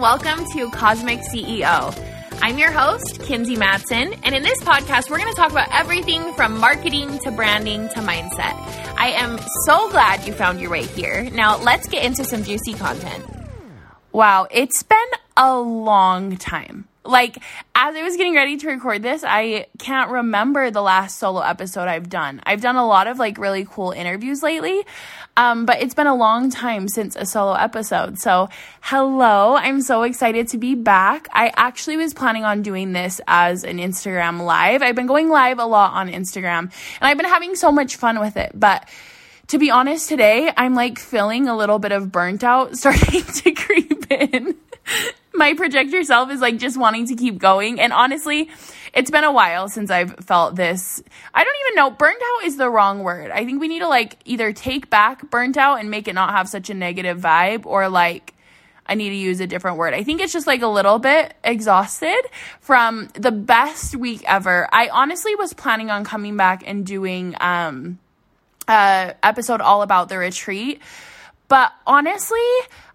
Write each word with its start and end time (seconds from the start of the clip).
welcome 0.00 0.44
to 0.52 0.70
Cosmic 0.70 1.18
CEO. 1.34 1.92
I'm 2.40 2.56
your 2.56 2.70
host, 2.70 3.20
Kinsey 3.22 3.56
Machos, 3.56 3.90
and 4.22 4.32
in 4.32 4.44
this 4.44 4.60
podcast, 4.60 5.10
we're 5.10 5.18
going 5.18 5.32
to 5.32 5.36
talk 5.36 5.50
about 5.50 5.68
everything 5.72 6.32
from 6.34 6.60
marketing 6.60 7.18
to 7.24 7.32
branding 7.32 7.88
to 7.88 7.96
mindset. 7.96 8.54
I 8.96 9.14
am 9.16 9.40
so 9.66 9.90
glad 9.90 10.24
you 10.24 10.32
found 10.32 10.60
your 10.60 10.70
way 10.70 10.84
here. 10.84 11.28
Now, 11.30 11.58
let's 11.58 11.88
get 11.88 12.04
into 12.04 12.22
some 12.24 12.44
juicy 12.44 12.74
content. 12.74 13.26
Wow, 14.12 14.46
it's 14.52 14.84
been 14.84 14.98
a 15.36 15.58
long 15.58 16.36
time. 16.36 16.86
Like, 17.08 17.38
as 17.74 17.96
I 17.96 18.02
was 18.02 18.18
getting 18.18 18.34
ready 18.34 18.58
to 18.58 18.68
record 18.68 19.02
this, 19.02 19.24
I 19.26 19.66
can't 19.78 20.10
remember 20.10 20.70
the 20.70 20.82
last 20.82 21.18
solo 21.18 21.40
episode 21.40 21.88
I've 21.88 22.10
done. 22.10 22.42
I've 22.44 22.60
done 22.60 22.76
a 22.76 22.86
lot 22.86 23.06
of 23.06 23.18
like 23.18 23.38
really 23.38 23.64
cool 23.64 23.92
interviews 23.92 24.42
lately, 24.42 24.84
um, 25.34 25.64
but 25.64 25.80
it's 25.80 25.94
been 25.94 26.06
a 26.06 26.14
long 26.14 26.50
time 26.50 26.86
since 26.86 27.16
a 27.16 27.24
solo 27.24 27.54
episode. 27.54 28.18
So, 28.18 28.50
hello, 28.82 29.56
I'm 29.56 29.80
so 29.80 30.02
excited 30.02 30.48
to 30.48 30.58
be 30.58 30.74
back. 30.74 31.28
I 31.32 31.50
actually 31.56 31.96
was 31.96 32.12
planning 32.12 32.44
on 32.44 32.60
doing 32.60 32.92
this 32.92 33.22
as 33.26 33.64
an 33.64 33.78
Instagram 33.78 34.42
live. 34.42 34.82
I've 34.82 34.94
been 34.94 35.06
going 35.06 35.30
live 35.30 35.58
a 35.58 35.64
lot 35.64 35.94
on 35.94 36.10
Instagram 36.10 36.58
and 36.58 36.72
I've 37.00 37.16
been 37.16 37.26
having 37.26 37.54
so 37.54 37.72
much 37.72 37.96
fun 37.96 38.20
with 38.20 38.36
it, 38.36 38.52
but 38.54 38.86
to 39.46 39.58
be 39.58 39.70
honest, 39.70 40.10
today 40.10 40.52
I'm 40.54 40.74
like 40.74 40.98
feeling 40.98 41.48
a 41.48 41.56
little 41.56 41.78
bit 41.78 41.92
of 41.92 42.12
burnt 42.12 42.44
out 42.44 42.76
starting 42.76 43.22
to 43.22 43.52
creep 43.52 44.10
in. 44.10 44.56
My 45.38 45.54
projector 45.54 46.02
self 46.02 46.32
is 46.32 46.40
like 46.40 46.58
just 46.58 46.76
wanting 46.76 47.06
to 47.06 47.14
keep 47.14 47.38
going. 47.38 47.80
And 47.80 47.92
honestly, 47.92 48.50
it's 48.92 49.10
been 49.10 49.22
a 49.22 49.30
while 49.30 49.68
since 49.68 49.88
I've 49.88 50.16
felt 50.16 50.56
this. 50.56 51.00
I 51.32 51.44
don't 51.44 51.56
even 51.66 51.76
know. 51.76 51.90
Burnt 51.90 52.20
out 52.20 52.44
is 52.44 52.56
the 52.56 52.68
wrong 52.68 53.04
word. 53.04 53.30
I 53.30 53.44
think 53.44 53.60
we 53.60 53.68
need 53.68 53.78
to 53.78 53.88
like 53.88 54.16
either 54.24 54.52
take 54.52 54.90
back 54.90 55.30
burnt 55.30 55.56
out 55.56 55.78
and 55.78 55.90
make 55.92 56.08
it 56.08 56.14
not 56.14 56.30
have 56.30 56.48
such 56.48 56.70
a 56.70 56.74
negative 56.74 57.20
vibe 57.20 57.66
or 57.66 57.88
like 57.88 58.34
I 58.84 58.94
need 58.94 59.10
to 59.10 59.14
use 59.14 59.38
a 59.38 59.46
different 59.46 59.76
word. 59.76 59.94
I 59.94 60.02
think 60.02 60.20
it's 60.20 60.32
just 60.32 60.48
like 60.48 60.62
a 60.62 60.66
little 60.66 60.98
bit 60.98 61.34
exhausted 61.44 62.20
from 62.60 63.08
the 63.14 63.30
best 63.30 63.94
week 63.94 64.24
ever. 64.26 64.68
I 64.72 64.88
honestly 64.88 65.36
was 65.36 65.52
planning 65.52 65.88
on 65.90 66.04
coming 66.04 66.36
back 66.36 66.64
and 66.66 66.84
doing 66.84 67.36
um 67.40 68.00
uh 68.66 69.12
episode 69.22 69.60
all 69.60 69.82
about 69.82 70.08
the 70.08 70.18
retreat. 70.18 70.82
But 71.46 71.72
honestly, 71.86 72.40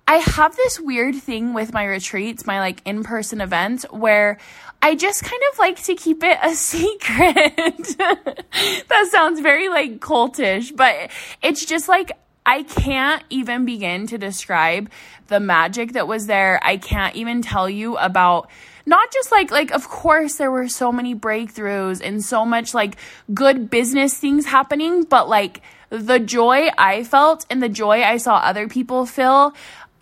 I 0.08 0.18
have 0.18 0.56
this 0.56 0.80
weird 0.80 1.16
thing 1.16 1.54
with 1.54 1.74
my 1.74 1.86
retreats, 1.86 2.46
my 2.46 2.60
like 2.60 2.82
in 2.86 3.04
person 3.04 3.42
events, 3.42 3.86
where 3.90 4.38
I 4.82 4.96
just 4.96 5.24
kind 5.24 5.42
of 5.52 5.60
like 5.60 5.82
to 5.84 5.96
keep 5.96 6.24
it 6.24 6.38
a 6.44 6.54
secret. 6.56 7.56
that 7.98 9.08
sounds 9.10 9.40
very 9.40 9.70
like 9.70 10.00
cultish, 10.00 10.76
but 10.76 11.10
it's 11.42 11.66
just 11.66 11.88
like 11.88 12.12
I 12.46 12.64
can't 12.64 13.24
even 13.30 13.66
begin 13.66 14.08
to 14.08 14.18
describe 14.18 14.90
the 15.28 15.40
magic 15.40 15.94
that 15.94 16.08
was 16.08 16.28
there. 16.28 16.60
I 16.62 16.76
can't 16.78 17.16
even 17.16 17.42
tell 17.42 17.70
you 17.70 17.98
about 17.98 18.50
not 18.86 19.12
just 19.14 19.32
like 19.32 19.52
like 19.52 19.72
of 19.72 19.88
course 19.88 20.36
there 20.36 20.52
were 20.52 20.68
so 20.68 20.92
many 20.92 21.16
breakthroughs 21.16 22.02
and 22.06 22.24
so 22.24 22.46
much 22.46 22.74
like 22.74 22.98
good 23.34 23.70
business 23.70 24.18
things 24.18 24.46
happening, 24.46 25.06
but 25.06 25.30
like 25.30 25.62
the 25.90 26.20
joy 26.20 26.70
I 26.78 27.04
felt 27.04 27.46
and 27.50 27.62
the 27.62 27.70
joy 27.70 28.02
I 28.02 28.18
saw 28.18 28.38
other 28.38 28.68
people 28.68 29.06
feel 29.06 29.54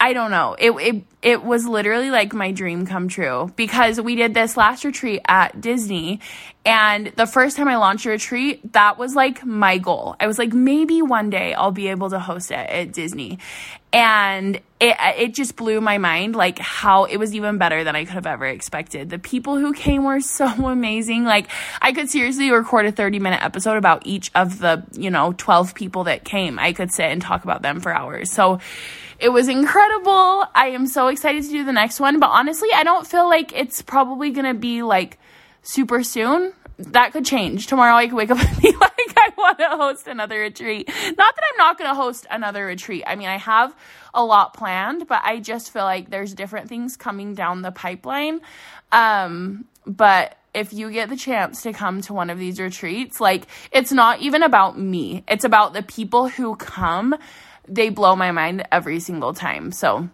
I 0.02 0.14
don't 0.14 0.32
know. 0.32 0.56
It, 0.58 0.72
it 0.72 1.04
it 1.22 1.44
was 1.44 1.68
literally 1.68 2.10
like 2.10 2.34
my 2.34 2.52
dream 2.52 2.88
come 2.88 3.08
true 3.08 3.52
because 3.56 4.02
we 4.02 4.16
did 4.16 4.34
this 4.34 4.58
last 4.58 4.84
retreat 4.84 5.22
at 5.28 5.62
Disney 5.62 6.22
and 6.64 7.08
the 7.16 7.26
first 7.26 7.58
time 7.58 7.68
I 7.68 7.78
launched 7.78 8.06
a 8.06 8.10
retreat, 8.10 8.74
that 8.74 9.00
was 9.00 9.16
like 9.16 9.44
my 9.44 9.80
goal. 9.80 10.16
I 10.20 10.28
was 10.28 10.38
like 10.38 10.54
maybe 10.54 11.02
one 11.02 11.32
day 11.32 11.56
I'll 11.56 11.72
be 11.72 11.88
able 11.88 12.12
to 12.12 12.20
host 12.20 12.52
it 12.52 12.56
at 12.70 12.92
Disney. 12.94 13.40
And 13.92 14.58
it 14.80 14.96
it 15.18 15.34
just 15.34 15.56
blew 15.56 15.82
my 15.82 15.98
mind 15.98 16.36
like 16.36 16.60
how 16.60 17.06
it 17.06 17.18
was 17.18 17.34
even 17.34 17.58
better 17.58 17.84
than 17.84 17.96
I 17.96 18.06
could 18.06 18.14
have 18.14 18.28
ever 18.28 18.46
expected. 18.46 19.10
The 19.10 19.18
people 19.18 19.58
who 19.58 19.74
came 19.74 20.04
were 20.04 20.20
so 20.22 20.46
amazing. 20.46 21.24
Like 21.24 21.48
I 21.82 21.94
could 21.94 22.10
seriously 22.10 22.52
record 22.52 22.86
a 22.86 22.92
30 22.92 23.18
minute 23.18 23.44
episode 23.44 23.78
about 23.78 24.06
each 24.06 24.30
of 24.36 24.60
the, 24.60 24.84
you 24.92 25.10
know, 25.10 25.34
12 25.38 25.74
people 25.74 26.04
that 26.04 26.24
came. 26.24 26.60
I 26.60 26.74
could 26.74 26.92
sit 26.92 27.06
and 27.06 27.24
talk 27.24 27.44
about 27.44 27.64
them 27.64 27.80
for 27.80 27.92
hours. 27.92 28.32
So 28.32 28.60
it 29.18 29.30
was 29.30 29.48
incredible. 29.48 30.46
I 30.54 30.72
am 30.74 30.86
so 30.86 31.08
excited 31.08 31.44
to 31.44 31.50
do 31.50 31.64
the 31.64 31.74
next 31.74 32.00
one, 32.00 32.20
but 32.20 32.30
honestly, 32.32 32.70
I 32.74 32.84
don't 32.84 33.06
feel 33.06 33.28
like 33.28 33.52
it's 33.54 33.82
probably 33.82 34.32
going 34.32 34.46
to 34.46 34.60
be 34.60 34.82
like 34.82 35.20
super 35.62 36.04
soon. 36.04 36.54
That 36.78 37.14
could 37.14 37.26
change. 37.26 37.68
Tomorrow 37.68 37.96
I 37.96 38.08
could 38.08 38.16
wake 38.16 38.32
up 38.32 38.40
and 38.40 38.62
be 38.62 38.72
like, 38.80 39.14
I 39.18 39.32
want 39.38 39.60
to 39.60 39.70
host 39.70 40.08
another 40.08 40.40
retreat. 40.40 40.88
Not 40.88 41.16
that 41.18 41.44
I'm 41.52 41.58
not 41.58 41.78
going 41.78 41.90
to 41.90 41.96
host 41.96 42.26
another 42.30 42.66
retreat. 42.66 43.04
I 43.06 43.16
mean, 43.16 43.28
I 43.28 43.38
have 43.38 43.76
a 44.14 44.24
lot 44.24 44.54
planned, 44.54 45.08
but 45.08 45.22
I 45.24 45.40
just 45.40 45.72
feel 45.72 45.84
like 45.84 46.10
there's 46.10 46.34
different 46.34 46.70
things 46.70 46.98
coming 46.98 47.36
down 47.36 47.62
the 47.62 47.72
pipeline. 47.72 48.42
Um, 48.92 49.66
but 49.86 50.38
if 50.54 50.74
you 50.74 50.92
get 50.92 51.10
the 51.10 51.16
chance 51.16 51.62
to 51.64 51.74
come 51.74 52.02
to 52.02 52.14
one 52.14 52.30
of 52.30 52.40
these 52.40 52.60
retreats, 52.60 53.22
like 53.22 53.48
it's 53.72 53.92
not 53.92 54.20
even 54.22 54.44
about 54.44 54.78
me. 54.78 55.24
It's 55.28 55.46
about 55.46 55.74
the 55.74 55.84
people 55.84 56.28
who 56.28 56.56
come 56.56 57.16
they 57.68 57.90
blow 57.90 58.16
my 58.16 58.32
mind 58.32 58.68
every 58.72 59.00
single 59.00 59.34
time. 59.34 59.72
So 59.72 60.10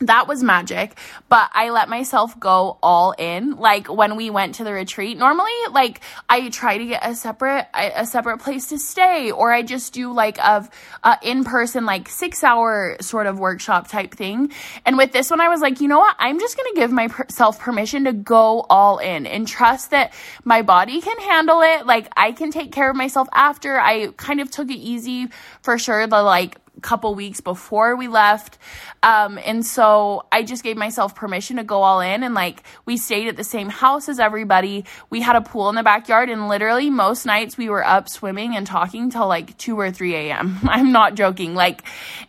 that 0.00 0.28
was 0.28 0.42
magic, 0.42 0.96
but 1.28 1.50
I 1.52 1.70
let 1.70 1.88
myself 1.88 2.38
go 2.38 2.78
all 2.82 3.12
in. 3.18 3.56
Like 3.56 3.92
when 3.92 4.16
we 4.16 4.30
went 4.30 4.56
to 4.56 4.64
the 4.64 4.72
retreat, 4.72 5.18
normally 5.18 5.50
like 5.72 6.00
I 6.28 6.48
try 6.50 6.78
to 6.78 6.86
get 6.86 7.06
a 7.06 7.14
separate 7.14 7.66
a 7.74 8.06
separate 8.06 8.38
place 8.38 8.68
to 8.68 8.78
stay 8.78 9.30
or 9.30 9.52
I 9.52 9.62
just 9.62 9.92
do 9.92 10.12
like 10.12 10.38
a, 10.38 10.68
a 11.02 11.18
in-person 11.22 11.84
like 11.84 12.08
6-hour 12.08 12.98
sort 13.00 13.26
of 13.26 13.38
workshop 13.38 13.88
type 13.88 14.14
thing. 14.14 14.52
And 14.86 14.96
with 14.96 15.12
this 15.12 15.30
one 15.30 15.40
I 15.40 15.48
was 15.48 15.60
like, 15.60 15.80
"You 15.80 15.88
know 15.88 15.98
what? 15.98 16.16
I'm 16.18 16.38
just 16.38 16.56
going 16.56 16.72
to 16.74 16.80
give 16.80 16.92
myself 16.92 17.58
permission 17.58 18.04
to 18.04 18.12
go 18.12 18.66
all 18.70 18.98
in 18.98 19.26
and 19.26 19.46
trust 19.46 19.90
that 19.90 20.12
my 20.44 20.62
body 20.62 21.00
can 21.00 21.18
handle 21.18 21.60
it. 21.62 21.86
Like 21.86 22.08
I 22.16 22.32
can 22.32 22.50
take 22.50 22.72
care 22.72 22.90
of 22.90 22.96
myself 22.96 23.28
after. 23.32 23.78
I 23.78 24.08
kind 24.16 24.40
of 24.40 24.50
took 24.50 24.70
it 24.70 24.78
easy 24.78 25.28
for 25.62 25.78
sure 25.78 26.06
the 26.06 26.22
like 26.22 26.56
couple 26.80 27.14
weeks 27.14 27.40
before 27.40 27.96
we 27.96 28.08
left. 28.08 28.58
Um, 29.02 29.38
and 29.44 29.64
so 29.64 30.26
I 30.32 30.42
just 30.42 30.62
gave 30.62 30.76
myself 30.76 31.14
permission 31.14 31.56
to 31.56 31.64
go 31.64 31.82
all 31.82 32.00
in 32.00 32.22
and 32.22 32.34
like 32.34 32.62
we 32.84 32.96
stayed 32.96 33.28
at 33.28 33.36
the 33.36 33.44
same 33.44 33.68
house 33.68 34.08
as 34.08 34.18
everybody. 34.18 34.84
We 35.10 35.20
had 35.20 35.36
a 35.36 35.40
pool 35.40 35.68
in 35.68 35.74
the 35.74 35.82
backyard 35.82 36.30
and 36.30 36.48
literally 36.48 36.90
most 36.90 37.26
nights 37.26 37.56
we 37.56 37.68
were 37.68 37.84
up 37.84 38.08
swimming 38.08 38.56
and 38.56 38.66
talking 38.66 39.10
till 39.10 39.28
like 39.28 39.56
2 39.58 39.78
or 39.78 39.90
3 39.90 40.14
a.m. 40.14 40.58
I'm 40.64 40.92
not 40.92 41.14
joking. 41.14 41.54
Like, 41.54 41.82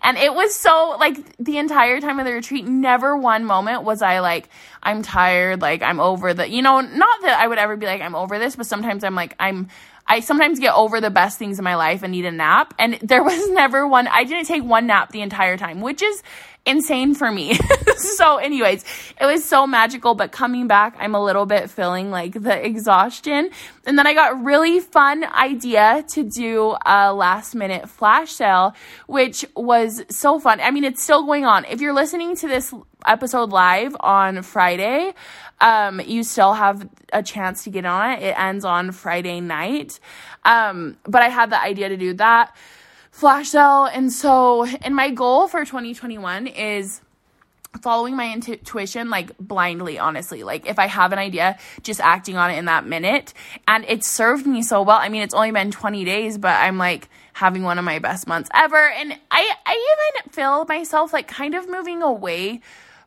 and 0.04 0.18
it 0.18 0.34
was 0.34 0.56
so 0.56 0.96
like 1.00 1.18
the 1.38 1.58
entire 1.58 2.00
time 2.02 2.20
of 2.20 2.26
the 2.26 2.34
retreat, 2.34 2.66
never 2.66 3.18
one 3.18 3.46
moment 3.46 3.84
was 3.84 4.02
I 4.02 4.20
like, 4.20 4.50
I'm 4.82 5.02
tired, 5.02 5.62
like 5.62 5.82
I'm 5.82 6.00
over 6.00 6.34
the, 6.34 6.50
you 6.50 6.62
know, 6.62 6.82
not 6.82 7.22
that 7.22 7.40
I 7.40 7.48
would 7.48 7.58
ever 7.58 7.76
be 7.76 7.86
like, 7.86 8.02
I'm 8.02 8.16
over 8.16 8.40
this, 8.40 8.56
but 8.56 8.66
sometimes 8.66 9.04
I'm 9.04 9.16
like, 9.16 9.36
I'm, 9.40 9.68
I 10.10 10.22
sometimes 10.22 10.60
get 10.60 10.74
over 10.74 11.00
the 11.00 11.12
best 11.12 11.38
things 11.38 11.60
in 11.60 11.64
my 11.64 11.76
life 11.76 12.02
and 12.02 12.12
need 12.12 12.26
a 12.26 12.32
nap. 12.32 12.74
And 12.80 12.96
there 12.96 13.24
was 13.24 13.50
never 13.52 13.88
one, 13.88 14.08
I 14.08 14.24
didn't 14.24 14.46
take 14.46 14.64
one 14.64 14.88
nap 14.88 15.12
the 15.12 15.22
entire 15.22 15.56
time, 15.56 15.82
which 15.82 16.02
is 16.02 16.24
insane 16.66 17.14
for 17.14 17.32
me. 17.32 17.58
so, 17.98 18.38
anyways, 18.38 18.84
it 19.20 19.26
was 19.26 19.46
so 19.46 19.68
magical, 19.68 20.16
but 20.16 20.32
coming 20.32 20.68
back, 20.68 20.96
I'm 21.00 21.16
a 21.16 21.24
little 21.24 21.46
bit 21.46 21.70
feeling 21.70 22.12
like 22.12 22.34
the 22.34 22.66
exhaustion. 22.66 23.52
And 23.86 23.98
then 23.98 24.08
I 24.08 24.14
got 24.14 24.44
really 24.44 24.80
fun 24.80 25.24
idea 25.24 26.04
to 26.10 26.24
do 26.24 26.76
a 26.86 27.14
last 27.14 27.56
minute 27.56 27.90
flash 27.90 28.32
sale, 28.32 28.76
which 29.08 29.46
was 29.56 30.04
so 30.10 30.40
fun. 30.40 30.60
I 30.60 30.72
mean, 30.72 30.84
it's 30.84 31.04
still 31.04 31.24
going 31.24 31.46
on. 31.46 31.66
If 31.66 31.82
you're 31.82 31.94
listening 31.94 32.36
to 32.38 32.48
this 32.48 32.74
episode 33.06 33.52
live 33.52 33.96
on 34.00 34.42
Friday, 34.44 35.14
um, 35.62 36.00
you 36.02 36.24
still 36.24 36.54
have 36.54 36.88
a 37.12 37.24
chance 37.24 37.64
to 37.66 37.70
get 37.70 37.86
on 37.86 38.12
it. 38.12 38.24
It 38.24 38.40
ends 38.40 38.66
on 38.66 38.92
Friday 38.92 39.42
night. 39.42 40.00
Um, 40.44 40.98
but 41.04 41.22
I 41.22 41.30
had 41.30 41.50
the 41.50 41.62
idea 41.62 41.90
to 41.90 41.98
do 41.98 42.14
that 42.16 42.56
flash 43.12 43.50
sale. 43.50 43.86
And 43.86 44.12
so, 44.12 44.66
and 44.66 44.96
my 44.96 45.10
goal 45.10 45.48
for 45.48 45.66
2021 45.66 46.48
is 46.48 47.02
following 47.82 48.16
my 48.16 48.34
intuition 48.34 49.12
like 49.12 49.38
blindly 49.38 50.00
honestly 50.00 50.42
like 50.42 50.66
if 50.66 50.80
i 50.80 50.88
have 50.88 51.14
an 51.14 51.20
idea 51.20 51.56
just 51.84 52.00
acting 52.02 52.36
on 52.36 52.50
it 52.50 52.58
in 52.58 52.66
that 52.66 52.84
minute 52.86 53.32
and 53.68 53.86
it 53.88 54.04
served 54.04 54.48
me 54.48 54.64
so 54.64 54.82
well 54.82 54.98
i 54.98 55.08
mean 55.08 55.22
it's 55.22 55.36
only 55.36 55.52
been 55.52 55.70
20 55.70 56.04
days 56.04 56.40
but 56.40 56.56
i'm 56.60 56.80
like 56.80 57.08
having 57.34 57.62
one 57.62 57.78
of 57.78 57.86
my 57.86 58.00
best 58.00 58.28
months 58.28 58.50
ever 58.56 58.90
and 58.90 59.14
i 59.30 59.54
i 59.68 59.96
even 60.18 60.32
feel 60.32 60.66
myself 60.66 61.14
like 61.14 61.28
kind 61.28 61.54
of 61.54 61.70
moving 61.70 62.02
away 62.02 62.60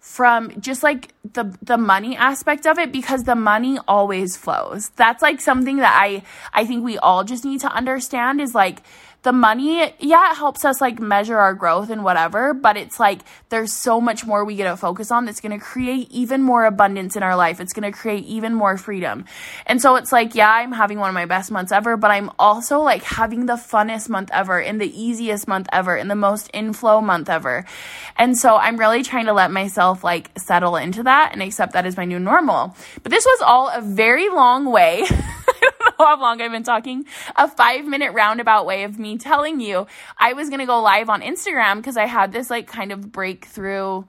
from 0.02 0.60
just 0.60 0.82
like 0.82 1.14
the 1.32 1.56
the 1.62 1.78
money 1.78 2.16
aspect 2.16 2.66
of 2.66 2.76
it 2.76 2.90
because 2.90 3.22
the 3.22 3.36
money 3.36 3.78
always 3.86 4.36
flows. 4.36 4.88
That's 4.96 5.22
like 5.22 5.40
something 5.40 5.76
that 5.76 5.96
I 5.96 6.24
I 6.52 6.66
think 6.66 6.84
we 6.84 6.98
all 6.98 7.22
just 7.22 7.44
need 7.44 7.60
to 7.60 7.68
understand 7.68 8.40
is 8.40 8.52
like 8.52 8.82
the 9.22 9.32
money, 9.32 9.94
yeah, 10.00 10.32
it 10.32 10.36
helps 10.36 10.64
us 10.64 10.80
like 10.80 10.98
measure 10.98 11.38
our 11.38 11.54
growth 11.54 11.90
and 11.90 12.02
whatever, 12.02 12.52
but 12.52 12.76
it's 12.76 12.98
like 12.98 13.20
there's 13.50 13.72
so 13.72 14.00
much 14.00 14.26
more 14.26 14.44
we 14.44 14.56
get 14.56 14.68
to 14.68 14.76
focus 14.76 15.12
on 15.12 15.26
that's 15.26 15.40
going 15.40 15.56
to 15.56 15.64
create 15.64 16.10
even 16.10 16.42
more 16.42 16.64
abundance 16.64 17.14
in 17.14 17.22
our 17.22 17.36
life. 17.36 17.60
It's 17.60 17.72
going 17.72 17.90
to 17.90 17.96
create 17.96 18.24
even 18.24 18.52
more 18.52 18.76
freedom. 18.76 19.24
And 19.64 19.80
so 19.80 19.94
it's 19.94 20.10
like, 20.10 20.34
yeah, 20.34 20.50
I'm 20.50 20.72
having 20.72 20.98
one 20.98 21.08
of 21.08 21.14
my 21.14 21.26
best 21.26 21.52
months 21.52 21.70
ever, 21.70 21.96
but 21.96 22.10
I'm 22.10 22.30
also 22.36 22.80
like 22.80 23.04
having 23.04 23.46
the 23.46 23.54
funnest 23.54 24.08
month 24.08 24.30
ever 24.32 24.60
and 24.60 24.80
the 24.80 25.00
easiest 25.00 25.46
month 25.46 25.68
ever 25.72 25.94
and 25.94 26.10
the 26.10 26.16
most 26.16 26.50
inflow 26.52 27.00
month 27.00 27.30
ever. 27.30 27.64
And 28.16 28.36
so 28.36 28.56
I'm 28.56 28.76
really 28.76 29.04
trying 29.04 29.26
to 29.26 29.32
let 29.32 29.52
myself 29.52 30.02
like 30.02 30.30
settle 30.36 30.74
into 30.74 31.04
that 31.04 31.30
and 31.32 31.42
accept 31.42 31.74
that 31.74 31.86
as 31.86 31.96
my 31.96 32.04
new 32.04 32.18
normal. 32.18 32.74
But 33.04 33.12
this 33.12 33.24
was 33.24 33.40
all 33.40 33.68
a 33.68 33.80
very 33.80 34.28
long 34.30 34.64
way. 34.64 35.04
how 35.98 36.20
long 36.20 36.40
I've 36.40 36.50
been 36.50 36.62
talking, 36.62 37.04
a 37.36 37.48
five 37.48 37.84
minute 37.84 38.12
roundabout 38.12 38.66
way 38.66 38.84
of 38.84 38.98
me 38.98 39.11
telling 39.18 39.60
you 39.60 39.86
I 40.18 40.32
was 40.32 40.48
going 40.48 40.60
to 40.60 40.66
go 40.66 40.80
live 40.80 41.08
on 41.08 41.22
Instagram 41.22 41.76
because 41.76 41.96
I 41.96 42.06
had 42.06 42.32
this 42.32 42.50
like 42.50 42.66
kind 42.66 42.92
of 42.92 43.12
breakthrough 43.12 44.04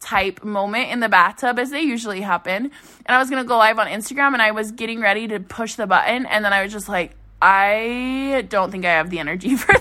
type 0.00 0.44
moment 0.44 0.90
in 0.90 1.00
the 1.00 1.08
bathtub 1.08 1.58
as 1.58 1.70
they 1.70 1.80
usually 1.80 2.20
happen. 2.20 2.70
And 3.06 3.16
I 3.16 3.18
was 3.18 3.30
going 3.30 3.42
to 3.42 3.48
go 3.48 3.56
live 3.56 3.78
on 3.78 3.86
Instagram 3.86 4.32
and 4.32 4.42
I 4.42 4.50
was 4.50 4.72
getting 4.72 5.00
ready 5.00 5.26
to 5.28 5.40
push 5.40 5.74
the 5.74 5.86
button. 5.86 6.26
And 6.26 6.44
then 6.44 6.52
I 6.52 6.62
was 6.62 6.72
just 6.72 6.88
like, 6.88 7.16
I 7.40 8.46
don't 8.48 8.70
think 8.70 8.84
I 8.84 8.92
have 8.92 9.10
the 9.10 9.18
energy 9.18 9.56
for 9.56 9.74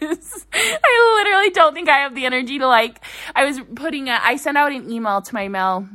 this. 0.00 0.46
I 0.52 1.22
literally 1.24 1.50
don't 1.50 1.74
think 1.74 1.88
I 1.88 1.98
have 1.98 2.14
the 2.14 2.26
energy 2.26 2.58
to 2.58 2.66
like, 2.66 3.02
I 3.34 3.44
was 3.44 3.60
putting 3.74 4.08
a, 4.08 4.18
I 4.22 4.36
sent 4.36 4.56
out 4.56 4.72
an 4.72 4.90
email 4.90 5.22
to 5.22 5.34
my 5.34 5.48
mail 5.48 5.88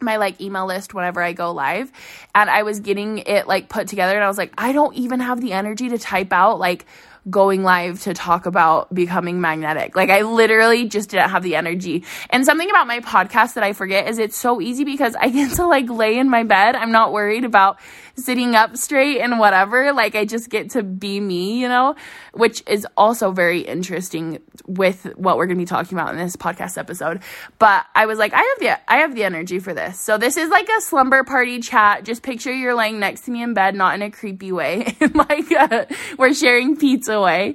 my 0.00 0.16
like 0.16 0.40
email 0.40 0.66
list 0.66 0.94
whenever 0.94 1.22
I 1.22 1.32
go 1.32 1.52
live 1.52 1.92
and 2.34 2.50
I 2.50 2.64
was 2.64 2.80
getting 2.80 3.18
it 3.18 3.46
like 3.46 3.68
put 3.68 3.86
together 3.86 4.16
and 4.16 4.24
I 4.24 4.26
was 4.26 4.36
like 4.36 4.52
I 4.58 4.72
don't 4.72 4.94
even 4.96 5.20
have 5.20 5.40
the 5.40 5.52
energy 5.52 5.88
to 5.90 5.98
type 5.98 6.32
out 6.32 6.58
like 6.58 6.86
going 7.30 7.62
live 7.62 8.00
to 8.00 8.14
talk 8.14 8.46
about 8.46 8.92
becoming 8.92 9.40
magnetic. 9.40 9.94
Like 9.94 10.10
I 10.10 10.22
literally 10.22 10.88
just 10.88 11.10
didn't 11.10 11.30
have 11.30 11.42
the 11.42 11.54
energy. 11.54 12.04
And 12.30 12.44
something 12.44 12.68
about 12.68 12.86
my 12.88 13.00
podcast 13.00 13.54
that 13.54 13.62
I 13.62 13.72
forget 13.72 14.08
is 14.08 14.18
it's 14.18 14.36
so 14.36 14.60
easy 14.60 14.84
because 14.84 15.14
I 15.14 15.28
get 15.30 15.54
to 15.56 15.66
like 15.66 15.88
lay 15.88 16.18
in 16.18 16.28
my 16.28 16.42
bed. 16.42 16.74
I'm 16.74 16.90
not 16.90 17.12
worried 17.12 17.44
about 17.44 17.78
sitting 18.16 18.54
up 18.54 18.76
straight 18.76 19.20
and 19.20 19.38
whatever. 19.38 19.92
Like 19.92 20.14
I 20.16 20.24
just 20.24 20.50
get 20.50 20.70
to 20.70 20.82
be 20.82 21.20
me, 21.20 21.60
you 21.60 21.68
know, 21.68 21.94
which 22.34 22.62
is 22.66 22.86
also 22.96 23.30
very 23.30 23.60
interesting 23.60 24.40
with 24.66 25.04
what 25.16 25.36
we're 25.36 25.46
going 25.46 25.58
to 25.58 25.62
be 25.62 25.66
talking 25.66 25.96
about 25.96 26.10
in 26.12 26.18
this 26.18 26.36
podcast 26.36 26.76
episode. 26.76 27.22
But 27.58 27.86
I 27.94 28.06
was 28.06 28.18
like, 28.18 28.32
I 28.34 28.42
have 28.42 28.58
the 28.58 28.92
I 28.92 28.96
have 28.98 29.14
the 29.14 29.24
energy 29.24 29.60
for 29.60 29.72
this. 29.72 29.98
So 30.00 30.18
this 30.18 30.36
is 30.36 30.50
like 30.50 30.68
a 30.68 30.80
slumber 30.80 31.22
party 31.24 31.60
chat. 31.60 32.04
Just 32.04 32.22
picture 32.22 32.52
you're 32.52 32.74
laying 32.74 32.98
next 32.98 33.22
to 33.22 33.30
me 33.30 33.42
in 33.42 33.54
bed, 33.54 33.74
not 33.74 33.94
in 33.94 34.02
a 34.02 34.10
creepy 34.10 34.50
way, 34.50 34.96
like 35.14 35.52
uh, 35.52 35.84
we're 36.18 36.34
sharing 36.34 36.76
pizza 36.76 37.11
way. 37.20 37.54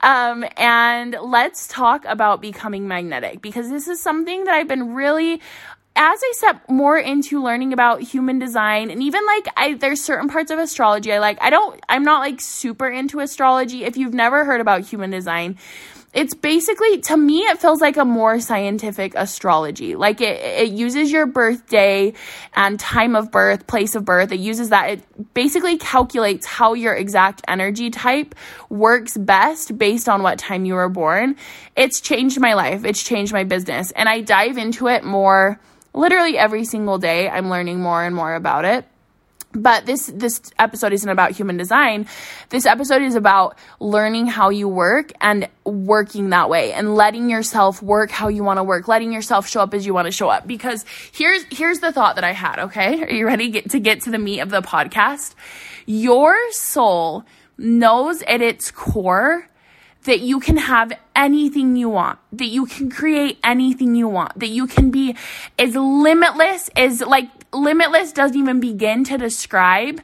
Um, 0.00 0.44
and 0.56 1.16
let's 1.20 1.66
talk 1.68 2.04
about 2.04 2.40
becoming 2.40 2.88
magnetic 2.88 3.42
because 3.42 3.68
this 3.68 3.88
is 3.88 4.00
something 4.00 4.44
that 4.44 4.54
I've 4.54 4.68
been 4.68 4.94
really 4.94 5.40
as 6.00 6.20
I 6.22 6.32
step 6.36 6.62
more 6.68 6.96
into 6.96 7.42
learning 7.42 7.72
about 7.72 8.00
human 8.00 8.38
design 8.38 8.90
and 8.92 9.02
even 9.02 9.26
like 9.26 9.48
I 9.56 9.74
there's 9.74 10.00
certain 10.00 10.28
parts 10.28 10.52
of 10.52 10.58
astrology 10.60 11.12
I 11.12 11.18
like. 11.18 11.38
I 11.40 11.50
don't 11.50 11.80
I'm 11.88 12.04
not 12.04 12.20
like 12.20 12.40
super 12.40 12.88
into 12.88 13.18
astrology. 13.18 13.84
If 13.84 13.96
you've 13.96 14.14
never 14.14 14.44
heard 14.44 14.60
about 14.60 14.82
human 14.82 15.10
design, 15.10 15.58
it's 16.14 16.34
basically 16.34 17.00
to 17.02 17.16
me 17.16 17.40
it 17.40 17.58
feels 17.58 17.80
like 17.80 17.96
a 17.96 18.04
more 18.04 18.40
scientific 18.40 19.14
astrology. 19.14 19.94
Like 19.94 20.20
it, 20.20 20.40
it 20.40 20.72
uses 20.72 21.12
your 21.12 21.26
birthday 21.26 22.14
and 22.54 22.80
time 22.80 23.14
of 23.14 23.30
birth 23.30 23.66
place 23.66 23.94
of 23.94 24.04
birth. 24.04 24.32
It 24.32 24.40
uses 24.40 24.70
that. 24.70 24.90
It 24.90 25.34
basically 25.34 25.76
calculates 25.76 26.46
how 26.46 26.74
your 26.74 26.94
exact 26.94 27.42
energy 27.46 27.90
type 27.90 28.34
works 28.70 29.16
best 29.16 29.76
based 29.76 30.08
on 30.08 30.22
what 30.22 30.38
time 30.38 30.64
you 30.64 30.74
were 30.74 30.88
born. 30.88 31.36
It's 31.76 32.00
changed 32.00 32.40
my 32.40 32.54
life. 32.54 32.84
It's 32.84 33.02
changed 33.02 33.32
my 33.32 33.44
business. 33.44 33.90
And 33.92 34.08
i 34.08 34.20
dive 34.20 34.56
into 34.58 34.88
it 34.88 35.04
more 35.04 35.60
literally 35.92 36.38
every 36.38 36.64
single 36.64 36.98
day. 36.98 37.28
I'm 37.28 37.50
learning 37.50 37.80
more 37.80 38.02
and 38.02 38.14
more 38.14 38.34
about 38.34 38.64
it. 38.64 38.86
But 39.58 39.86
this 39.86 40.06
this 40.14 40.40
episode 40.58 40.92
isn't 40.92 41.08
about 41.08 41.32
human 41.32 41.56
design. 41.56 42.06
This 42.48 42.66
episode 42.66 43.02
is 43.02 43.14
about 43.14 43.58
learning 43.80 44.26
how 44.26 44.50
you 44.50 44.68
work 44.68 45.12
and 45.20 45.48
working 45.64 46.30
that 46.30 46.48
way 46.48 46.72
and 46.72 46.94
letting 46.94 47.28
yourself 47.28 47.82
work 47.82 48.10
how 48.10 48.28
you 48.28 48.44
want 48.44 48.58
to 48.58 48.64
work, 48.64 48.88
letting 48.88 49.12
yourself 49.12 49.48
show 49.48 49.60
up 49.60 49.74
as 49.74 49.84
you 49.84 49.92
want 49.92 50.06
to 50.06 50.12
show 50.12 50.28
up. 50.28 50.46
Because 50.46 50.84
here's 51.12 51.44
here's 51.50 51.80
the 51.80 51.92
thought 51.92 52.14
that 52.14 52.24
I 52.24 52.32
had, 52.32 52.58
okay? 52.58 53.02
Are 53.02 53.10
you 53.10 53.26
ready 53.26 53.50
get, 53.50 53.70
to 53.70 53.80
get 53.80 54.02
to 54.02 54.10
the 54.10 54.18
meat 54.18 54.40
of 54.40 54.50
the 54.50 54.62
podcast? 54.62 55.34
Your 55.86 56.36
soul 56.52 57.24
knows 57.56 58.22
at 58.22 58.40
its 58.40 58.70
core 58.70 59.48
that 60.04 60.20
you 60.20 60.40
can 60.40 60.56
have 60.56 60.92
anything 61.14 61.76
you 61.76 61.88
want, 61.88 62.18
that 62.32 62.46
you 62.46 62.66
can 62.66 62.90
create 62.90 63.38
anything 63.42 63.94
you 63.94 64.08
want, 64.08 64.38
that 64.38 64.48
you 64.48 64.66
can 64.66 64.90
be 64.90 65.16
as 65.58 65.74
limitless 65.74 66.70
as 66.76 67.00
like 67.00 67.28
limitless 67.52 68.12
doesn't 68.12 68.36
even 68.36 68.60
begin 68.60 69.04
to 69.04 69.18
describe 69.18 70.00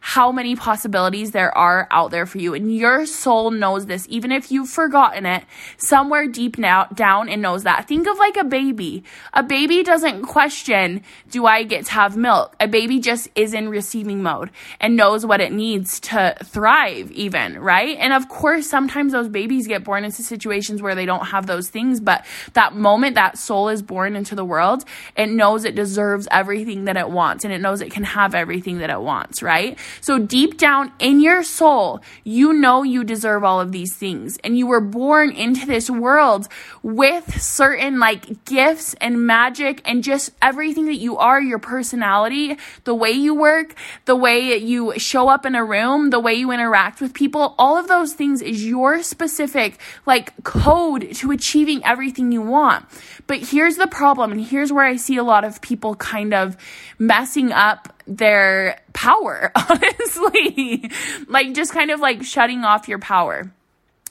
how 0.00 0.32
many 0.32 0.56
possibilities 0.56 1.32
there 1.32 1.56
are 1.56 1.86
out 1.90 2.10
there 2.10 2.26
for 2.26 2.38
you. 2.38 2.54
And 2.54 2.74
your 2.74 3.06
soul 3.06 3.50
knows 3.50 3.86
this, 3.86 4.06
even 4.08 4.32
if 4.32 4.50
you've 4.50 4.68
forgotten 4.68 5.26
it, 5.26 5.44
somewhere 5.76 6.28
deep 6.28 6.58
now, 6.58 6.84
down 6.86 7.28
and 7.28 7.42
knows 7.42 7.64
that. 7.64 7.88
Think 7.88 8.06
of 8.06 8.18
like 8.18 8.36
a 8.36 8.44
baby. 8.44 9.04
A 9.34 9.42
baby 9.42 9.82
doesn't 9.82 10.22
question, 10.22 11.02
do 11.30 11.46
I 11.46 11.62
get 11.62 11.86
to 11.86 11.92
have 11.92 12.16
milk? 12.16 12.54
A 12.60 12.68
baby 12.68 13.00
just 13.00 13.28
is 13.34 13.54
in 13.54 13.68
receiving 13.68 14.22
mode 14.22 14.50
and 14.80 14.96
knows 14.96 15.26
what 15.26 15.40
it 15.40 15.52
needs 15.52 16.00
to 16.00 16.36
thrive, 16.44 17.10
even, 17.12 17.58
right? 17.58 17.96
And 17.98 18.12
of 18.12 18.28
course, 18.28 18.68
sometimes 18.68 19.12
those 19.12 19.28
babies 19.28 19.66
get 19.66 19.84
born 19.84 20.04
into 20.04 20.22
situations 20.22 20.82
where 20.82 20.94
they 20.94 21.06
don't 21.06 21.26
have 21.26 21.46
those 21.46 21.68
things, 21.68 22.00
but 22.00 22.24
that 22.54 22.74
moment 22.74 23.14
that 23.14 23.38
soul 23.38 23.68
is 23.68 23.82
born 23.82 24.16
into 24.16 24.34
the 24.34 24.44
world, 24.44 24.84
it 25.16 25.28
knows 25.28 25.64
it 25.64 25.74
deserves 25.74 26.28
everything 26.30 26.84
that 26.84 26.96
it 26.96 27.10
wants 27.10 27.44
and 27.44 27.52
it 27.52 27.60
knows 27.60 27.80
it 27.80 27.90
can 27.90 28.04
have 28.04 28.34
everything 28.34 28.78
that 28.78 28.90
it 28.90 29.00
wants, 29.00 29.42
right? 29.42 29.78
So 30.00 30.18
deep 30.18 30.58
down 30.58 30.92
in 30.98 31.20
your 31.20 31.42
soul, 31.42 32.00
you 32.24 32.52
know 32.52 32.82
you 32.82 33.04
deserve 33.04 33.44
all 33.44 33.60
of 33.60 33.72
these 33.72 33.94
things. 33.94 34.38
And 34.44 34.58
you 34.58 34.66
were 34.66 34.80
born 34.80 35.30
into 35.30 35.66
this 35.66 35.90
world 35.90 36.48
with 36.82 37.40
certain 37.40 37.98
like 37.98 38.44
gifts 38.44 38.94
and 39.00 39.26
magic 39.26 39.82
and 39.84 40.02
just 40.02 40.30
everything 40.40 40.86
that 40.86 40.96
you 40.96 41.16
are, 41.16 41.40
your 41.40 41.58
personality, 41.58 42.56
the 42.84 42.94
way 42.94 43.10
you 43.10 43.34
work, 43.34 43.74
the 44.04 44.16
way 44.16 44.56
you 44.56 44.98
show 44.98 45.28
up 45.28 45.44
in 45.44 45.54
a 45.54 45.64
room, 45.64 46.10
the 46.10 46.20
way 46.20 46.34
you 46.34 46.50
interact 46.52 47.00
with 47.00 47.14
people, 47.14 47.54
all 47.58 47.76
of 47.76 47.88
those 47.88 48.14
things 48.14 48.42
is 48.42 48.64
your 48.64 49.02
specific 49.02 49.78
like 50.06 50.32
code 50.44 51.14
to 51.14 51.30
achieving 51.30 51.84
everything 51.84 52.32
you 52.32 52.42
want. 52.42 52.84
But 53.26 53.40
here's 53.40 53.76
the 53.76 53.86
problem, 53.86 54.32
and 54.32 54.40
here's 54.40 54.72
where 54.72 54.84
I 54.84 54.96
see 54.96 55.16
a 55.16 55.22
lot 55.22 55.44
of 55.44 55.60
people 55.60 55.94
kind 55.96 56.32
of 56.32 56.56
messing 56.98 57.52
up 57.52 57.97
their 58.08 58.80
power, 58.92 59.52
honestly. 59.70 60.90
like 61.28 61.54
just 61.54 61.72
kind 61.72 61.90
of 61.90 62.00
like 62.00 62.24
shutting 62.24 62.64
off 62.64 62.88
your 62.88 62.98
power. 62.98 63.52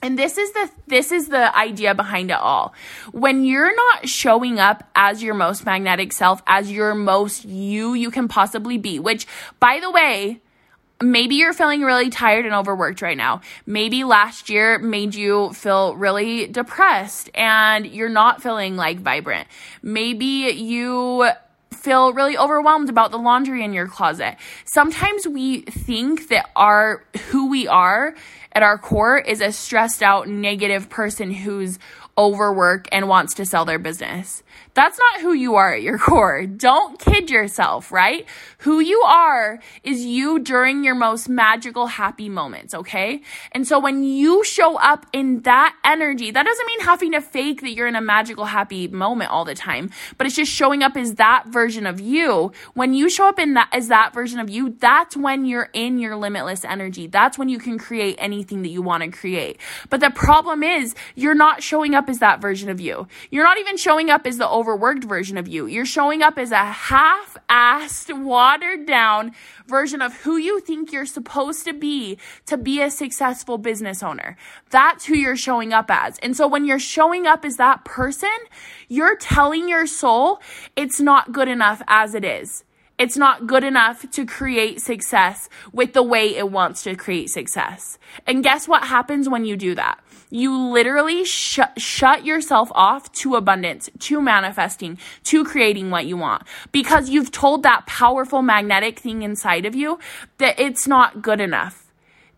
And 0.02 0.18
this 0.18 0.38
is 0.38 0.52
the 0.52 0.70
this 0.86 1.12
is 1.12 1.28
the 1.28 1.58
idea 1.58 1.96
behind 1.96 2.30
it 2.30 2.38
all. 2.38 2.76
When 3.12 3.44
you're 3.44 3.76
not 3.76 4.08
showing 4.08 4.60
up 4.60 4.88
as 4.96 5.24
your 5.24 5.34
most 5.34 5.66
magnetic 5.66 6.14
self, 6.14 6.44
as 6.46 6.72
your 6.72 6.94
most 6.94 7.46
you 7.46 7.96
you 7.96 8.12
can 8.12 8.28
possibly 8.28 8.78
be, 8.78 9.00
which 9.00 9.26
by 9.60 9.80
the 9.82 9.90
way, 9.90 10.40
maybe 11.02 11.36
you're 11.36 11.54
feeling 11.54 11.82
really 11.82 12.12
tired 12.12 12.46
and 12.46 12.54
overworked 12.54 13.02
right 13.02 13.18
now. 13.18 13.42
Maybe 13.66 14.04
last 14.04 14.52
year 14.52 14.78
made 14.78 15.16
you 15.16 15.52
feel 15.54 15.96
really 15.96 16.46
depressed 16.46 17.32
and 17.34 17.88
you're 17.88 18.08
not 18.08 18.44
feeling 18.44 18.76
like 18.76 19.00
vibrant. 19.00 19.48
Maybe 19.82 20.52
you 20.56 21.28
feel 21.78 22.14
really 22.14 22.38
overwhelmed 22.38 22.90
about 22.90 23.12
the 23.12 23.18
laundry 23.18 23.64
in 23.64 23.74
your 23.74 23.88
closet. 23.88 24.36
Sometimes 24.66 25.28
we 25.28 25.62
think 25.62 26.30
that 26.30 26.50
our 26.56 27.04
who 27.30 27.50
we 27.50 27.68
are 27.68 28.16
at 28.52 28.64
our 28.64 28.78
core 28.78 29.18
is 29.18 29.42
a 29.42 29.52
stressed 29.52 30.02
out 30.02 30.28
negative 30.28 30.90
person 30.90 31.32
who's 31.32 31.80
overworked 32.18 32.90
and 32.92 33.08
wants 33.08 33.36
to 33.36 33.46
sell 33.46 33.66
their 33.66 33.80
business. 33.80 34.44
That's 34.78 35.00
not 35.00 35.22
who 35.22 35.34
you 35.34 35.56
are 35.56 35.74
at 35.74 35.82
your 35.82 35.98
core. 35.98 36.46
Don't 36.46 37.00
kid 37.00 37.32
yourself, 37.32 37.92
right? 37.92 38.28
Who 38.60 38.80
you 38.80 39.02
are 39.02 39.60
is 39.84 40.06
you 40.06 40.38
during 40.38 40.84
your 40.84 40.94
most 40.94 41.28
magical, 41.28 41.88
happy 41.88 42.30
moments, 42.30 42.76
okay? 42.76 43.24
And 43.54 43.68
so 43.68 43.80
when 43.80 44.04
you 44.04 44.44
show 44.44 44.78
up 44.78 45.08
in 45.14 45.42
that 45.42 45.76
energy, 45.84 46.30
that 46.30 46.46
doesn't 46.46 46.68
mean 46.68 46.82
having 46.82 47.14
to 47.14 47.22
fake 47.22 47.62
that 47.62 47.72
you're 47.72 47.88
in 47.88 47.96
a 47.96 48.02
magical, 48.02 48.46
happy 48.46 48.88
moment 48.88 49.32
all 49.32 49.46
the 49.46 49.56
time, 49.56 49.90
but 50.16 50.28
it's 50.28 50.36
just 50.36 50.52
showing 50.52 50.84
up 50.84 50.96
as 50.96 51.16
that 51.16 51.48
version 51.48 51.88
of 51.88 52.00
you. 52.00 52.52
When 52.76 52.94
you 52.94 53.10
show 53.10 53.28
up 53.28 53.40
in 53.40 53.56
that 53.56 53.70
as 53.74 53.88
that 53.88 54.14
version 54.14 54.40
of 54.40 54.48
you, 54.48 54.76
that's 54.80 55.18
when 55.18 55.46
you're 55.46 55.72
in 55.74 55.98
your 55.98 56.16
limitless 56.16 56.64
energy. 56.64 57.08
That's 57.08 57.36
when 57.36 57.50
you 57.50 57.58
can 57.58 57.80
create 57.80 58.18
anything 58.20 58.62
that 58.62 58.70
you 58.70 58.84
want 58.84 59.02
to 59.02 59.10
create. 59.10 59.60
But 59.90 60.02
the 60.02 60.12
problem 60.12 60.62
is 60.62 60.94
you're 61.16 61.34
not 61.34 61.64
showing 61.64 61.96
up 61.96 62.10
as 62.10 62.20
that 62.20 62.42
version 62.42 62.70
of 62.70 62.80
you. 62.80 63.08
You're 63.32 63.44
not 63.44 63.58
even 63.58 63.78
showing 63.78 64.12
up 64.12 64.28
as 64.28 64.38
the 64.38 64.48
overworked 64.68 65.06
version 65.06 65.38
of 65.38 65.48
you. 65.48 65.66
You're 65.66 65.86
showing 65.86 66.22
up 66.22 66.38
as 66.38 66.52
a 66.52 66.58
half 66.58 67.38
assed, 67.50 68.12
watered 68.22 68.86
down 68.86 69.32
version 69.66 70.02
of 70.02 70.14
who 70.18 70.36
you 70.36 70.60
think 70.60 70.92
you're 70.92 71.06
supposed 71.06 71.64
to 71.64 71.74
be 71.74 72.18
to 72.48 72.58
be 72.58 72.82
a 72.82 72.92
successful 72.92 73.58
business 73.58 74.04
owner. 74.04 74.36
That's 74.70 75.06
who 75.06 75.16
you're 75.16 75.38
showing 75.38 75.72
up 75.72 75.90
as. 75.90 76.18
And 76.20 76.36
so 76.36 76.50
when 76.50 76.66
you're 76.66 76.80
showing 76.80 77.26
up 77.28 77.46
as 77.46 77.56
that 77.56 77.86
person, 77.86 78.30
you're 78.90 79.16
telling 79.16 79.70
your 79.70 79.88
soul 79.88 80.42
it's 80.76 81.00
not 81.00 81.32
good 81.32 81.48
enough 81.48 81.82
as 81.88 82.14
it 82.14 82.26
is. 82.26 82.66
It's 82.98 83.16
not 83.16 83.46
good 83.46 83.64
enough 83.64 84.10
to 84.12 84.26
create 84.26 84.82
success 84.82 85.50
with 85.72 85.94
the 85.94 86.02
way 86.02 86.36
it 86.36 86.50
wants 86.50 86.82
to 86.84 86.96
create 86.96 87.30
success. 87.30 88.00
And 88.26 88.44
guess 88.44 88.68
what 88.68 88.86
happens 88.86 89.30
when 89.30 89.46
you 89.46 89.56
do 89.56 89.76
that? 89.76 90.00
You 90.32 90.58
literally 90.58 91.24
sh- 91.24 91.60
shut 91.78 92.26
yourself 92.26 92.72
off 92.74 93.12
to 93.14 93.36
abundance, 93.36 93.90
to 94.00 94.20
manifesting, 94.20 94.98
to 95.26 95.46
creating 95.46 95.92
what 95.92 96.08
you 96.08 96.18
want 96.18 96.44
because 96.72 97.10
you've 97.10 97.32
told 97.32 97.62
that 97.64 97.86
powerful 97.86 98.42
magnetic 98.42 99.00
thing 99.00 99.22
inside 99.22 99.66
of 99.66 99.76
you 99.76 100.00
that 100.40 100.60
it's 100.60 100.88
not 100.88 101.22
good 101.22 101.40
enough 101.40 101.87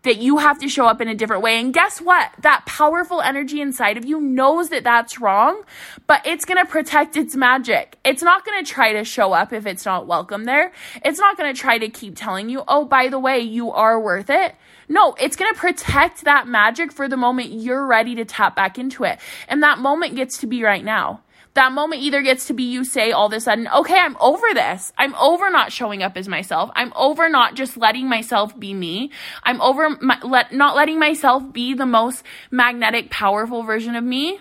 that 0.02 0.18
you 0.18 0.38
have 0.38 0.58
to 0.60 0.68
show 0.68 0.86
up 0.86 1.00
in 1.00 1.08
a 1.08 1.14
different 1.14 1.42
way. 1.42 1.60
And 1.60 1.74
guess 1.74 2.00
what? 2.00 2.30
That 2.40 2.64
powerful 2.66 3.20
energy 3.20 3.60
inside 3.60 3.96
of 3.96 4.04
you 4.04 4.20
knows 4.20 4.70
that 4.70 4.84
that's 4.84 5.20
wrong, 5.20 5.62
but 6.06 6.26
it's 6.26 6.44
going 6.44 6.64
to 6.64 6.70
protect 6.70 7.16
its 7.16 7.36
magic. 7.36 7.98
It's 8.04 8.22
not 8.22 8.44
going 8.44 8.64
to 8.64 8.70
try 8.70 8.94
to 8.94 9.04
show 9.04 9.32
up 9.32 9.52
if 9.52 9.66
it's 9.66 9.84
not 9.84 10.06
welcome 10.06 10.44
there. 10.44 10.72
It's 11.04 11.18
not 11.18 11.36
going 11.36 11.52
to 11.54 11.60
try 11.60 11.78
to 11.78 11.88
keep 11.88 12.16
telling 12.16 12.48
you, 12.48 12.64
oh, 12.66 12.84
by 12.84 13.08
the 13.08 13.18
way, 13.18 13.40
you 13.40 13.70
are 13.72 14.00
worth 14.00 14.30
it. 14.30 14.54
No, 14.88 15.14
it's 15.20 15.36
going 15.36 15.52
to 15.52 15.58
protect 15.58 16.24
that 16.24 16.48
magic 16.48 16.92
for 16.92 17.08
the 17.08 17.16
moment 17.16 17.52
you're 17.52 17.86
ready 17.86 18.14
to 18.16 18.24
tap 18.24 18.56
back 18.56 18.78
into 18.78 19.04
it. 19.04 19.18
And 19.48 19.62
that 19.62 19.78
moment 19.78 20.16
gets 20.16 20.38
to 20.38 20.46
be 20.46 20.62
right 20.64 20.84
now 20.84 21.20
that 21.54 21.72
moment 21.72 22.02
either 22.02 22.22
gets 22.22 22.46
to 22.46 22.54
be 22.54 22.64
you 22.64 22.84
say 22.84 23.10
all 23.10 23.26
of 23.26 23.32
a 23.32 23.40
sudden, 23.40 23.68
okay, 23.68 23.98
I'm 23.98 24.16
over 24.18 24.46
this. 24.54 24.92
I'm 24.96 25.14
over 25.16 25.50
not 25.50 25.72
showing 25.72 26.02
up 26.02 26.16
as 26.16 26.28
myself. 26.28 26.70
I'm 26.76 26.92
over 26.94 27.28
not 27.28 27.54
just 27.54 27.76
letting 27.76 28.08
myself 28.08 28.58
be 28.58 28.72
me. 28.72 29.10
I'm 29.42 29.60
over 29.60 29.90
my, 30.00 30.18
let, 30.22 30.52
not 30.52 30.76
letting 30.76 30.98
myself 30.98 31.52
be 31.52 31.74
the 31.74 31.86
most 31.86 32.22
magnetic, 32.50 33.10
powerful 33.10 33.62
version 33.62 33.96
of 33.96 34.04
me. 34.04 34.40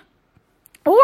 Or 0.86 1.04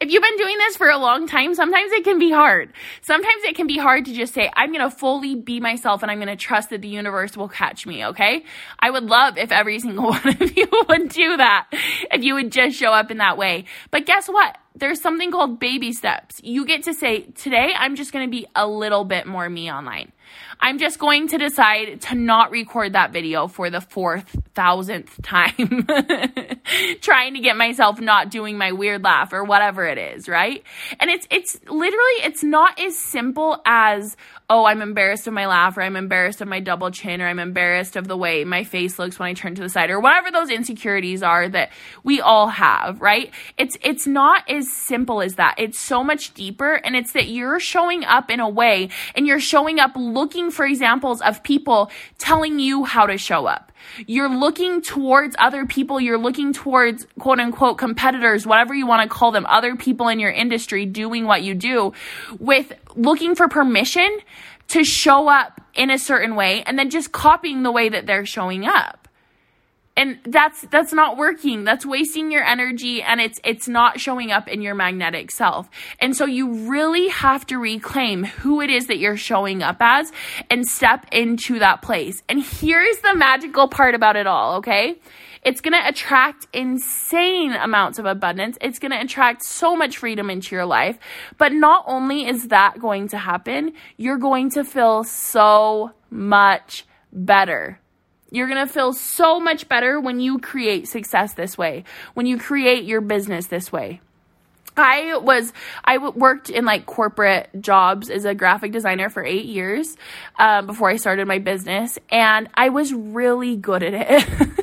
if 0.00 0.10
you've 0.10 0.22
been 0.22 0.36
doing 0.36 0.58
this 0.58 0.76
for 0.76 0.88
a 0.88 0.98
long 0.98 1.26
time, 1.26 1.54
sometimes 1.54 1.90
it 1.92 2.04
can 2.04 2.18
be 2.18 2.30
hard. 2.30 2.72
Sometimes 3.00 3.44
it 3.44 3.56
can 3.56 3.66
be 3.66 3.78
hard 3.78 4.04
to 4.04 4.12
just 4.12 4.34
say, 4.34 4.50
I'm 4.54 4.72
going 4.72 4.88
to 4.88 4.94
fully 4.94 5.34
be 5.34 5.58
myself 5.58 6.02
and 6.02 6.10
I'm 6.10 6.18
going 6.18 6.28
to 6.28 6.36
trust 6.36 6.70
that 6.70 6.82
the 6.82 6.88
universe 6.88 7.36
will 7.36 7.48
catch 7.48 7.86
me, 7.86 8.04
okay? 8.04 8.44
I 8.78 8.90
would 8.90 9.04
love 9.04 9.38
if 9.38 9.50
every 9.50 9.78
single 9.80 10.10
one 10.10 10.28
of 10.28 10.56
you 10.56 10.68
would 10.88 11.08
do 11.08 11.36
that, 11.38 11.68
if 11.72 12.22
you 12.22 12.34
would 12.34 12.52
just 12.52 12.76
show 12.76 12.92
up 12.92 13.10
in 13.10 13.18
that 13.18 13.38
way. 13.38 13.64
But 13.90 14.06
guess 14.06 14.28
what? 14.28 14.56
there's 14.78 15.00
something 15.00 15.30
called 15.30 15.58
baby 15.58 15.92
steps. 15.92 16.40
You 16.44 16.66
get 16.66 16.84
to 16.84 16.94
say, 16.94 17.22
today 17.22 17.72
I'm 17.76 17.96
just 17.96 18.12
going 18.12 18.26
to 18.26 18.30
be 18.30 18.46
a 18.54 18.66
little 18.66 19.04
bit 19.04 19.26
more 19.26 19.48
me 19.48 19.72
online. 19.72 20.12
I'm 20.60 20.78
just 20.78 20.98
going 20.98 21.28
to 21.28 21.38
decide 21.38 22.00
to 22.02 22.14
not 22.14 22.50
record 22.50 22.94
that 22.94 23.12
video 23.12 23.46
for 23.46 23.70
the 23.70 23.80
fourth 23.80 24.36
thousandth 24.54 25.20
time, 25.22 25.86
trying 27.00 27.34
to 27.34 27.40
get 27.40 27.56
myself 27.56 28.00
not 28.00 28.30
doing 28.30 28.58
my 28.58 28.72
weird 28.72 29.04
laugh 29.04 29.32
or 29.32 29.44
whatever 29.44 29.86
it 29.86 29.98
is, 29.98 30.28
right? 30.28 30.62
And 30.98 31.10
it's, 31.10 31.26
it's 31.30 31.60
literally, 31.64 32.14
it's 32.24 32.42
not 32.42 32.80
as 32.80 32.96
simple 32.96 33.60
as, 33.66 34.16
oh, 34.48 34.64
I'm 34.64 34.80
embarrassed 34.80 35.26
of 35.26 35.34
my 35.34 35.46
laugh 35.46 35.76
or 35.76 35.82
I'm 35.82 35.96
embarrassed 35.96 36.40
of 36.40 36.46
my 36.46 36.60
double 36.60 36.90
chin 36.90 37.20
or 37.20 37.26
I'm 37.26 37.40
embarrassed 37.40 37.96
of 37.96 38.06
the 38.06 38.16
way 38.16 38.44
my 38.44 38.62
face 38.62 38.98
looks 38.98 39.18
when 39.18 39.28
I 39.28 39.34
turn 39.34 39.56
to 39.56 39.62
the 39.62 39.68
side 39.68 39.90
or 39.90 39.98
whatever 39.98 40.30
those 40.30 40.50
insecurities 40.50 41.22
are 41.22 41.48
that 41.48 41.70
we 42.04 42.20
all 42.20 42.48
have, 42.48 43.00
right? 43.00 43.32
It's, 43.58 43.76
it's 43.82 44.06
not 44.06 44.48
as 44.48 44.70
simple 44.70 45.20
as 45.20 45.34
that. 45.34 45.56
It's 45.58 45.78
so 45.78 46.04
much 46.04 46.32
deeper 46.34 46.74
and 46.74 46.94
it's 46.94 47.12
that 47.12 47.28
you're 47.28 47.58
showing 47.58 48.04
up 48.04 48.30
in 48.30 48.38
a 48.38 48.48
way 48.48 48.90
and 49.16 49.26
you're 49.26 49.40
showing 49.40 49.80
up 49.80 49.92
looking 49.96 50.52
for 50.52 50.64
examples 50.64 51.20
of 51.22 51.42
people 51.42 51.90
telling 52.18 52.60
you 52.60 52.84
how 52.84 53.06
to 53.06 53.18
show 53.18 53.46
up. 53.46 53.72
You're 54.06 54.28
looking 54.28 54.82
towards 54.82 55.36
other 55.38 55.66
people. 55.66 56.00
You're 56.00 56.18
looking 56.18 56.52
towards 56.52 57.06
quote 57.18 57.38
unquote 57.38 57.78
competitors, 57.78 58.46
whatever 58.46 58.74
you 58.74 58.86
want 58.86 59.02
to 59.02 59.08
call 59.08 59.32
them, 59.32 59.46
other 59.46 59.76
people 59.76 60.08
in 60.08 60.18
your 60.18 60.30
industry 60.30 60.86
doing 60.86 61.24
what 61.24 61.42
you 61.42 61.54
do 61.54 61.92
with 62.38 62.72
looking 62.96 63.34
for 63.34 63.48
permission 63.48 64.18
to 64.68 64.84
show 64.84 65.28
up 65.28 65.60
in 65.74 65.90
a 65.90 65.98
certain 65.98 66.34
way 66.34 66.62
and 66.64 66.78
then 66.78 66.90
just 66.90 67.12
copying 67.12 67.62
the 67.62 67.70
way 67.70 67.88
that 67.88 68.06
they're 68.06 68.26
showing 68.26 68.66
up 68.66 69.05
and 69.96 70.18
that's 70.24 70.62
that's 70.70 70.92
not 70.92 71.16
working 71.16 71.64
that's 71.64 71.86
wasting 71.86 72.30
your 72.30 72.44
energy 72.44 73.02
and 73.02 73.20
it's 73.20 73.40
it's 73.44 73.68
not 73.68 73.98
showing 73.98 74.30
up 74.30 74.48
in 74.48 74.60
your 74.62 74.74
magnetic 74.74 75.30
self 75.30 75.68
and 76.00 76.16
so 76.16 76.24
you 76.24 76.68
really 76.68 77.08
have 77.08 77.46
to 77.46 77.58
reclaim 77.58 78.24
who 78.24 78.60
it 78.60 78.70
is 78.70 78.86
that 78.86 78.98
you're 78.98 79.16
showing 79.16 79.62
up 79.62 79.76
as 79.80 80.12
and 80.50 80.66
step 80.66 81.06
into 81.12 81.58
that 81.58 81.82
place 81.82 82.22
and 82.28 82.42
here's 82.42 82.98
the 82.98 83.14
magical 83.14 83.68
part 83.68 83.94
about 83.94 84.16
it 84.16 84.26
all 84.26 84.56
okay 84.56 84.96
it's 85.46 85.60
going 85.60 85.80
to 85.80 85.88
attract 85.88 86.48
insane 86.52 87.52
amounts 87.52 88.00
of 88.00 88.04
abundance. 88.04 88.58
It's 88.60 88.80
going 88.80 88.90
to 88.90 89.00
attract 89.00 89.44
so 89.44 89.76
much 89.76 89.98
freedom 89.98 90.28
into 90.28 90.56
your 90.56 90.66
life. 90.66 90.98
But 91.38 91.52
not 91.52 91.84
only 91.86 92.26
is 92.26 92.48
that 92.48 92.80
going 92.80 93.06
to 93.10 93.18
happen, 93.18 93.74
you're 93.96 94.18
going 94.18 94.50
to 94.50 94.64
feel 94.64 95.04
so 95.04 95.92
much 96.10 96.84
better. 97.12 97.78
You're 98.30 98.48
going 98.48 98.66
to 98.66 98.72
feel 98.72 98.92
so 98.92 99.38
much 99.38 99.68
better 99.68 100.00
when 100.00 100.20
you 100.20 100.38
create 100.38 100.88
success 100.88 101.34
this 101.34 101.56
way, 101.56 101.84
when 102.14 102.26
you 102.26 102.38
create 102.38 102.84
your 102.84 103.00
business 103.00 103.46
this 103.46 103.72
way. 103.72 104.00
I 104.76 105.16
was 105.16 105.52
I 105.84 105.98
worked 105.98 106.50
in 106.50 106.64
like 106.64 106.86
corporate 106.86 107.48
jobs 107.60 108.10
as 108.10 108.24
a 108.24 108.34
graphic 108.34 108.72
designer 108.72 109.08
for 109.08 109.24
eight 109.24 109.46
years 109.46 109.96
um, 110.38 110.66
before 110.66 110.90
I 110.90 110.96
started 110.96 111.26
my 111.26 111.38
business, 111.38 111.98
and 112.10 112.48
I 112.54 112.68
was 112.68 112.92
really 112.92 113.56
good 113.56 113.82
at 113.82 113.94
it. 113.94 114.28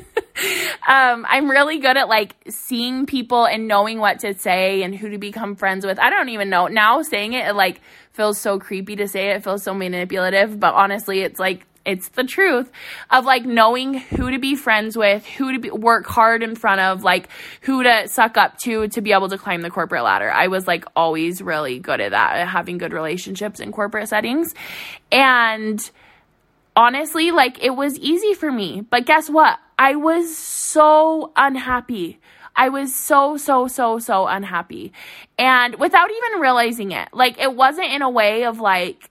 um, 0.88 1.26
I'm 1.28 1.50
really 1.50 1.78
good 1.78 1.96
at 1.96 2.08
like 2.08 2.36
seeing 2.48 3.06
people 3.06 3.44
and 3.44 3.66
knowing 3.66 3.98
what 3.98 4.20
to 4.20 4.34
say 4.34 4.82
and 4.82 4.94
who 4.94 5.10
to 5.10 5.18
become 5.18 5.56
friends 5.56 5.84
with. 5.84 5.98
I 5.98 6.10
don't 6.10 6.28
even 6.28 6.48
know 6.48 6.68
now 6.68 7.02
saying 7.02 7.32
it, 7.32 7.48
it 7.48 7.54
like 7.54 7.80
feels 8.12 8.38
so 8.38 8.58
creepy 8.58 8.96
to 8.96 9.08
say 9.08 9.30
it, 9.30 9.36
it 9.36 9.44
feels 9.44 9.62
so 9.62 9.74
manipulative, 9.74 10.60
but 10.60 10.74
honestly, 10.74 11.20
it's 11.20 11.40
like 11.40 11.66
it's 11.84 12.08
the 12.08 12.24
truth 12.24 12.70
of 13.10 13.24
like 13.24 13.44
knowing 13.44 13.94
who 13.94 14.30
to 14.30 14.38
be 14.38 14.54
friends 14.54 14.96
with, 14.96 15.26
who 15.26 15.52
to 15.52 15.58
be, 15.58 15.70
work 15.70 16.06
hard 16.06 16.42
in 16.42 16.54
front 16.54 16.80
of, 16.80 17.02
like 17.02 17.28
who 17.62 17.82
to 17.82 18.08
suck 18.08 18.36
up 18.36 18.58
to 18.60 18.88
to 18.88 19.00
be 19.00 19.12
able 19.12 19.28
to 19.28 19.38
climb 19.38 19.60
the 19.60 19.70
corporate 19.70 20.02
ladder. 20.02 20.30
I 20.30 20.48
was 20.48 20.66
like 20.66 20.84
always 20.96 21.42
really 21.42 21.78
good 21.78 22.00
at 22.00 22.12
that, 22.12 22.36
at 22.36 22.48
having 22.48 22.78
good 22.78 22.92
relationships 22.92 23.60
in 23.60 23.72
corporate 23.72 24.08
settings. 24.08 24.54
And 25.12 25.78
honestly, 26.74 27.30
like 27.30 27.62
it 27.62 27.70
was 27.70 27.98
easy 27.98 28.34
for 28.34 28.50
me. 28.50 28.80
But 28.80 29.06
guess 29.06 29.28
what? 29.28 29.58
I 29.78 29.96
was 29.96 30.36
so 30.36 31.32
unhappy. 31.36 32.20
I 32.56 32.68
was 32.68 32.94
so, 32.94 33.36
so, 33.36 33.66
so, 33.66 33.98
so 33.98 34.26
unhappy. 34.26 34.92
And 35.38 35.74
without 35.74 36.08
even 36.10 36.40
realizing 36.40 36.92
it, 36.92 37.08
like 37.12 37.38
it 37.38 37.54
wasn't 37.54 37.92
in 37.92 38.02
a 38.02 38.08
way 38.08 38.44
of 38.44 38.60
like, 38.60 39.10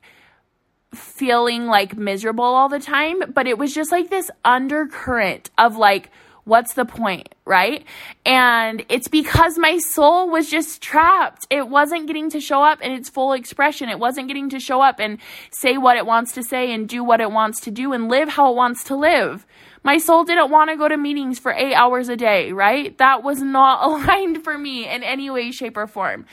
feeling 0.93 1.67
like 1.67 1.95
miserable 1.97 2.43
all 2.43 2.69
the 2.69 2.79
time, 2.79 3.31
but 3.33 3.47
it 3.47 3.57
was 3.57 3.73
just 3.73 3.91
like 3.91 4.09
this 4.09 4.29
undercurrent 4.45 5.49
of 5.57 5.77
like, 5.77 6.09
what's 6.45 6.73
the 6.73 6.85
point, 6.85 7.33
right? 7.45 7.85
And 8.25 8.85
it's 8.89 9.07
because 9.07 9.57
my 9.57 9.77
soul 9.77 10.29
was 10.29 10.49
just 10.49 10.81
trapped. 10.81 11.47
It 11.49 11.69
wasn't 11.69 12.07
getting 12.07 12.29
to 12.31 12.41
show 12.41 12.63
up 12.63 12.81
in 12.81 12.91
its 12.91 13.09
full 13.09 13.33
expression. 13.33 13.89
It 13.89 13.99
wasn't 13.99 14.27
getting 14.27 14.49
to 14.49 14.59
show 14.59 14.81
up 14.81 14.99
and 14.99 15.19
say 15.51 15.77
what 15.77 15.97
it 15.97 16.05
wants 16.05 16.33
to 16.33 16.43
say 16.43 16.71
and 16.73 16.87
do 16.87 17.03
what 17.03 17.21
it 17.21 17.31
wants 17.31 17.61
to 17.61 17.71
do 17.71 17.93
and 17.93 18.09
live 18.09 18.29
how 18.29 18.51
it 18.51 18.55
wants 18.55 18.83
to 18.85 18.95
live. 18.95 19.45
My 19.83 19.97
soul 19.97 20.23
didn't 20.23 20.49
want 20.49 20.69
to 20.69 20.77
go 20.77 20.87
to 20.87 20.95
meetings 20.95 21.39
for 21.39 21.51
eight 21.51 21.73
hours 21.73 22.07
a 22.09 22.15
day, 22.15 22.51
right? 22.51 22.97
That 22.97 23.23
was 23.23 23.41
not 23.41 23.83
aligned 24.07 24.43
for 24.43 24.57
me 24.57 24.87
in 24.87 25.03
any 25.03 25.29
way, 25.29 25.51
shape, 25.51 25.77
or 25.77 25.87
form. 25.87 26.25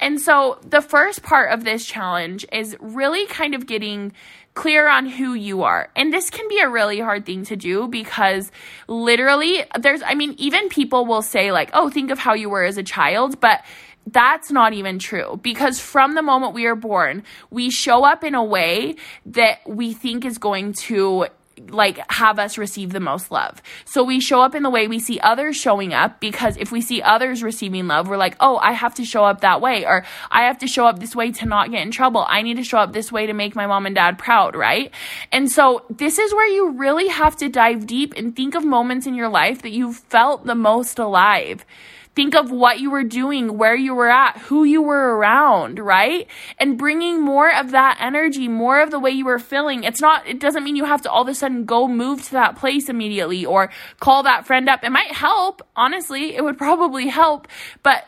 And 0.00 0.20
so 0.20 0.58
the 0.66 0.80
first 0.80 1.22
part 1.22 1.52
of 1.52 1.64
this 1.64 1.84
challenge 1.84 2.46
is 2.52 2.76
really 2.80 3.26
kind 3.26 3.54
of 3.54 3.66
getting 3.66 4.12
clear 4.54 4.88
on 4.88 5.06
who 5.06 5.34
you 5.34 5.62
are. 5.62 5.90
And 5.94 6.12
this 6.12 6.28
can 6.28 6.48
be 6.48 6.58
a 6.58 6.68
really 6.68 7.00
hard 7.00 7.24
thing 7.24 7.44
to 7.44 7.56
do 7.56 7.86
because 7.86 8.50
literally 8.88 9.64
there's, 9.78 10.02
I 10.02 10.14
mean, 10.14 10.34
even 10.38 10.68
people 10.68 11.06
will 11.06 11.22
say 11.22 11.52
like, 11.52 11.70
oh, 11.72 11.88
think 11.88 12.10
of 12.10 12.18
how 12.18 12.34
you 12.34 12.50
were 12.50 12.64
as 12.64 12.76
a 12.76 12.82
child, 12.82 13.40
but 13.40 13.62
that's 14.06 14.50
not 14.50 14.72
even 14.72 14.98
true 14.98 15.38
because 15.42 15.78
from 15.78 16.14
the 16.14 16.22
moment 16.22 16.54
we 16.54 16.66
are 16.66 16.74
born, 16.74 17.22
we 17.50 17.70
show 17.70 18.04
up 18.04 18.24
in 18.24 18.34
a 18.34 18.42
way 18.42 18.96
that 19.26 19.60
we 19.66 19.92
think 19.92 20.24
is 20.24 20.38
going 20.38 20.72
to 20.72 21.26
like 21.68 21.98
have 22.10 22.38
us 22.38 22.58
receive 22.58 22.92
the 22.92 23.00
most 23.00 23.30
love. 23.30 23.62
So 23.84 24.02
we 24.02 24.20
show 24.20 24.40
up 24.40 24.54
in 24.54 24.62
the 24.62 24.70
way 24.70 24.88
we 24.88 24.98
see 24.98 25.20
others 25.20 25.56
showing 25.56 25.92
up 25.92 26.20
because 26.20 26.56
if 26.56 26.72
we 26.72 26.80
see 26.80 27.02
others 27.02 27.42
receiving 27.42 27.86
love, 27.86 28.08
we're 28.08 28.16
like, 28.16 28.36
"Oh, 28.40 28.58
I 28.58 28.72
have 28.72 28.94
to 28.94 29.04
show 29.04 29.24
up 29.24 29.40
that 29.40 29.60
way 29.60 29.84
or 29.84 30.04
I 30.30 30.44
have 30.44 30.58
to 30.58 30.66
show 30.66 30.86
up 30.86 30.98
this 30.98 31.14
way 31.14 31.32
to 31.32 31.46
not 31.46 31.70
get 31.70 31.82
in 31.82 31.90
trouble. 31.90 32.24
I 32.28 32.42
need 32.42 32.56
to 32.56 32.64
show 32.64 32.78
up 32.78 32.92
this 32.92 33.12
way 33.12 33.26
to 33.26 33.32
make 33.32 33.54
my 33.54 33.66
mom 33.66 33.86
and 33.86 33.94
dad 33.94 34.18
proud," 34.18 34.56
right? 34.56 34.92
And 35.32 35.50
so 35.50 35.84
this 35.90 36.18
is 36.18 36.34
where 36.34 36.48
you 36.48 36.70
really 36.70 37.08
have 37.08 37.36
to 37.36 37.48
dive 37.48 37.86
deep 37.86 38.14
and 38.16 38.34
think 38.34 38.54
of 38.54 38.64
moments 38.64 39.06
in 39.06 39.14
your 39.14 39.28
life 39.28 39.62
that 39.62 39.70
you've 39.70 39.96
felt 39.96 40.46
the 40.46 40.54
most 40.54 40.98
alive 40.98 41.64
Think 42.16 42.34
of 42.34 42.50
what 42.50 42.80
you 42.80 42.90
were 42.90 43.04
doing, 43.04 43.56
where 43.56 43.74
you 43.74 43.94
were 43.94 44.10
at, 44.10 44.36
who 44.38 44.64
you 44.64 44.82
were 44.82 45.16
around, 45.16 45.78
right? 45.78 46.26
And 46.58 46.76
bringing 46.76 47.22
more 47.22 47.54
of 47.54 47.70
that 47.70 47.98
energy, 48.00 48.48
more 48.48 48.80
of 48.80 48.90
the 48.90 48.98
way 48.98 49.10
you 49.12 49.24
were 49.24 49.38
feeling. 49.38 49.84
It's 49.84 50.00
not, 50.00 50.26
it 50.26 50.40
doesn't 50.40 50.64
mean 50.64 50.76
you 50.76 50.84
have 50.84 51.02
to 51.02 51.10
all 51.10 51.22
of 51.22 51.28
a 51.28 51.34
sudden 51.34 51.64
go 51.64 51.86
move 51.86 52.22
to 52.24 52.32
that 52.32 52.56
place 52.56 52.88
immediately 52.88 53.46
or 53.46 53.70
call 54.00 54.24
that 54.24 54.46
friend 54.46 54.68
up. 54.68 54.82
It 54.82 54.90
might 54.90 55.12
help. 55.12 55.62
Honestly, 55.76 56.34
it 56.34 56.42
would 56.42 56.58
probably 56.58 57.06
help, 57.08 57.46
but 57.82 58.04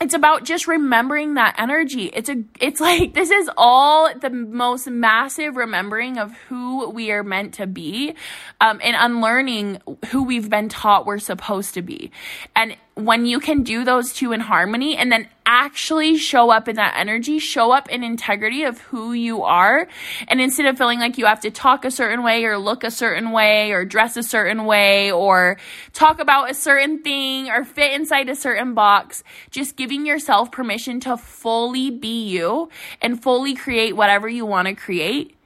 it's 0.00 0.14
about 0.14 0.44
just 0.44 0.66
remembering 0.66 1.34
that 1.34 1.56
energy. 1.58 2.10
It's 2.12 2.28
a 2.28 2.42
it's 2.60 2.80
like 2.88 3.14
this 3.14 3.30
is 3.30 3.50
all 3.56 4.12
the 4.14 4.30
most 4.30 4.88
massive 4.88 5.56
remembering 5.56 6.18
of 6.18 6.32
who 6.48 6.90
we 6.90 7.10
are 7.10 7.22
meant 7.22 7.54
to 7.54 7.66
be 7.66 8.14
um, 8.60 8.80
and 8.82 8.96
unlearning 8.98 9.80
who 10.10 10.24
we've 10.24 10.50
been 10.50 10.68
taught 10.68 11.06
we're 11.06 11.18
supposed 11.18 11.74
to 11.74 11.82
be. 11.82 12.10
And 12.54 12.76
when 12.96 13.26
you 13.26 13.40
can 13.40 13.62
do 13.62 13.84
those 13.84 14.14
two 14.14 14.32
in 14.32 14.40
harmony 14.40 14.96
and 14.96 15.12
then 15.12 15.28
actually 15.44 16.16
show 16.16 16.48
up 16.48 16.66
in 16.66 16.76
that 16.76 16.94
energy, 16.96 17.38
show 17.38 17.70
up 17.70 17.90
in 17.90 18.02
integrity 18.02 18.64
of 18.64 18.80
who 18.80 19.12
you 19.12 19.42
are. 19.42 19.86
And 20.28 20.40
instead 20.40 20.64
of 20.64 20.78
feeling 20.78 20.98
like 20.98 21.18
you 21.18 21.26
have 21.26 21.40
to 21.40 21.50
talk 21.50 21.84
a 21.84 21.90
certain 21.90 22.22
way 22.22 22.44
or 22.46 22.56
look 22.56 22.84
a 22.84 22.90
certain 22.90 23.32
way 23.32 23.72
or 23.72 23.84
dress 23.84 24.16
a 24.16 24.22
certain 24.22 24.64
way 24.64 25.12
or 25.12 25.58
talk 25.92 26.20
about 26.20 26.50
a 26.50 26.54
certain 26.54 27.02
thing 27.02 27.50
or 27.50 27.64
fit 27.64 27.92
inside 27.92 28.30
a 28.30 28.34
certain 28.34 28.72
box, 28.72 29.22
just 29.50 29.76
giving 29.76 30.06
yourself 30.06 30.50
permission 30.50 30.98
to 31.00 31.18
fully 31.18 31.90
be 31.90 32.24
you 32.26 32.70
and 33.02 33.22
fully 33.22 33.54
create 33.54 33.94
whatever 33.94 34.26
you 34.26 34.46
want 34.46 34.68
to 34.68 34.74
create. 34.74 35.36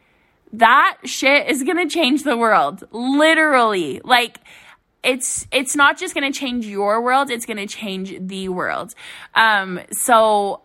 That 0.52 0.99
shit 1.04 1.49
is 1.49 1.64
to 1.64 1.87
change 1.87 2.23
the 2.23 2.37
world. 2.37 2.85
Literally. 2.92 4.00
Like, 4.04 4.38
it's 5.02 5.47
it's 5.50 5.75
not 5.75 5.99
just 5.99 6.14
going 6.14 6.30
to 6.30 6.38
change 6.38 6.66
your 6.66 7.00
world 7.00 7.30
it's 7.30 7.47
going 7.47 7.57
to 7.57 7.66
change 7.66 8.14
the 8.21 8.49
world. 8.49 8.95
Um 9.35 9.80
so 9.92 10.62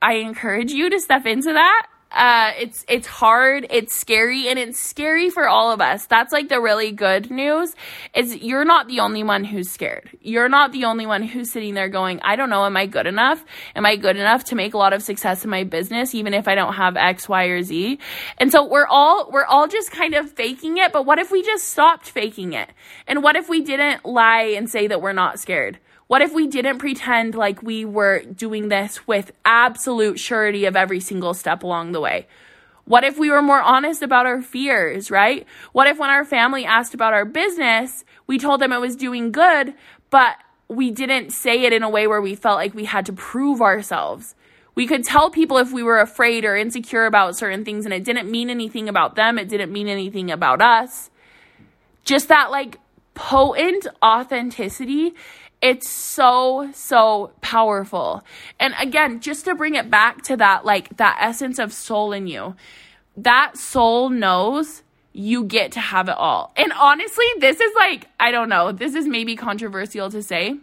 i 0.00 0.14
encourage 0.14 0.72
you 0.72 0.90
to 0.90 1.00
step 1.00 1.26
into 1.26 1.52
that 1.52 1.86
uh, 2.14 2.52
it's 2.58 2.84
it's 2.88 3.06
hard, 3.06 3.66
it's 3.70 3.94
scary, 3.94 4.48
and 4.48 4.58
it's 4.58 4.78
scary 4.78 5.30
for 5.30 5.48
all 5.48 5.72
of 5.72 5.80
us. 5.80 6.06
That's 6.06 6.32
like 6.32 6.48
the 6.48 6.60
really 6.60 6.92
good 6.92 7.30
news 7.30 7.74
is 8.14 8.36
you're 8.36 8.64
not 8.64 8.88
the 8.88 9.00
only 9.00 9.22
one 9.22 9.44
who's 9.44 9.70
scared. 9.70 10.10
You're 10.20 10.48
not 10.48 10.72
the 10.72 10.84
only 10.84 11.06
one 11.06 11.22
who's 11.22 11.50
sitting 11.50 11.74
there 11.74 11.88
going, 11.88 12.20
I 12.22 12.36
don't 12.36 12.50
know, 12.50 12.64
am 12.64 12.76
I 12.76 12.86
good 12.86 13.06
enough? 13.06 13.44
Am 13.74 13.86
I 13.86 13.96
good 13.96 14.16
enough 14.16 14.44
to 14.44 14.54
make 14.54 14.74
a 14.74 14.78
lot 14.78 14.92
of 14.92 15.02
success 15.02 15.44
in 15.44 15.50
my 15.50 15.64
business, 15.64 16.14
even 16.14 16.34
if 16.34 16.48
I 16.48 16.54
don't 16.54 16.74
have 16.74 16.96
X, 16.96 17.28
Y, 17.28 17.44
or 17.44 17.62
Z? 17.62 17.98
And 18.38 18.52
so 18.52 18.66
we're 18.66 18.86
all 18.86 19.30
we're 19.30 19.46
all 19.46 19.68
just 19.68 19.90
kind 19.90 20.14
of 20.14 20.30
faking 20.30 20.78
it. 20.78 20.92
But 20.92 21.06
what 21.06 21.18
if 21.18 21.30
we 21.30 21.42
just 21.42 21.68
stopped 21.68 22.10
faking 22.10 22.52
it? 22.52 22.68
And 23.06 23.22
what 23.22 23.36
if 23.36 23.48
we 23.48 23.62
didn't 23.62 24.04
lie 24.04 24.54
and 24.56 24.68
say 24.68 24.86
that 24.86 25.00
we're 25.00 25.12
not 25.12 25.38
scared? 25.38 25.78
What 26.06 26.22
if 26.22 26.32
we 26.34 26.46
didn't 26.46 26.78
pretend 26.78 27.34
like 27.34 27.62
we 27.62 27.84
were 27.84 28.22
doing 28.22 28.68
this 28.68 29.06
with 29.06 29.32
absolute 29.44 30.18
surety 30.18 30.64
of 30.66 30.76
every 30.76 31.00
single 31.00 31.34
step 31.34 31.62
along 31.62 31.92
the 31.92 32.00
way? 32.00 32.26
What 32.84 33.04
if 33.04 33.18
we 33.18 33.30
were 33.30 33.42
more 33.42 33.62
honest 33.62 34.02
about 34.02 34.26
our 34.26 34.42
fears, 34.42 35.10
right? 35.10 35.46
What 35.72 35.86
if 35.86 35.98
when 35.98 36.10
our 36.10 36.24
family 36.24 36.64
asked 36.64 36.94
about 36.94 37.12
our 37.12 37.24
business, 37.24 38.04
we 38.26 38.38
told 38.38 38.60
them 38.60 38.72
it 38.72 38.80
was 38.80 38.96
doing 38.96 39.30
good, 39.30 39.74
but 40.10 40.36
we 40.68 40.90
didn't 40.90 41.30
say 41.30 41.62
it 41.62 41.72
in 41.72 41.82
a 41.82 41.88
way 41.88 42.06
where 42.06 42.20
we 42.20 42.34
felt 42.34 42.56
like 42.56 42.74
we 42.74 42.84
had 42.84 43.06
to 43.06 43.12
prove 43.12 43.62
ourselves? 43.62 44.34
We 44.74 44.86
could 44.86 45.04
tell 45.04 45.30
people 45.30 45.58
if 45.58 45.70
we 45.70 45.82
were 45.82 46.00
afraid 46.00 46.44
or 46.44 46.56
insecure 46.56 47.04
about 47.06 47.36
certain 47.36 47.64
things 47.64 47.84
and 47.84 47.94
it 47.94 48.04
didn't 48.04 48.30
mean 48.30 48.50
anything 48.50 48.88
about 48.88 49.16
them, 49.16 49.38
it 49.38 49.48
didn't 49.48 49.70
mean 49.70 49.86
anything 49.86 50.30
about 50.30 50.60
us. 50.60 51.10
Just 52.04 52.28
that 52.28 52.50
like 52.50 52.78
potent 53.14 53.86
authenticity 54.02 55.14
it's 55.62 55.88
so, 55.88 56.70
so 56.74 57.30
powerful. 57.40 58.24
And 58.58 58.74
again, 58.80 59.20
just 59.20 59.44
to 59.44 59.54
bring 59.54 59.76
it 59.76 59.88
back 59.88 60.22
to 60.22 60.36
that, 60.38 60.64
like 60.64 60.96
that 60.96 61.18
essence 61.20 61.60
of 61.60 61.72
soul 61.72 62.12
in 62.12 62.26
you, 62.26 62.56
that 63.16 63.56
soul 63.56 64.10
knows 64.10 64.82
you 65.12 65.44
get 65.44 65.70
to 65.72 65.80
have 65.80 66.08
it 66.08 66.16
all. 66.16 66.52
And 66.56 66.72
honestly, 66.72 67.26
this 67.38 67.60
is 67.60 67.72
like, 67.76 68.08
I 68.18 68.32
don't 68.32 68.48
know, 68.48 68.72
this 68.72 68.96
is 68.96 69.06
maybe 69.06 69.36
controversial 69.36 70.10
to 70.10 70.20
say 70.20 70.56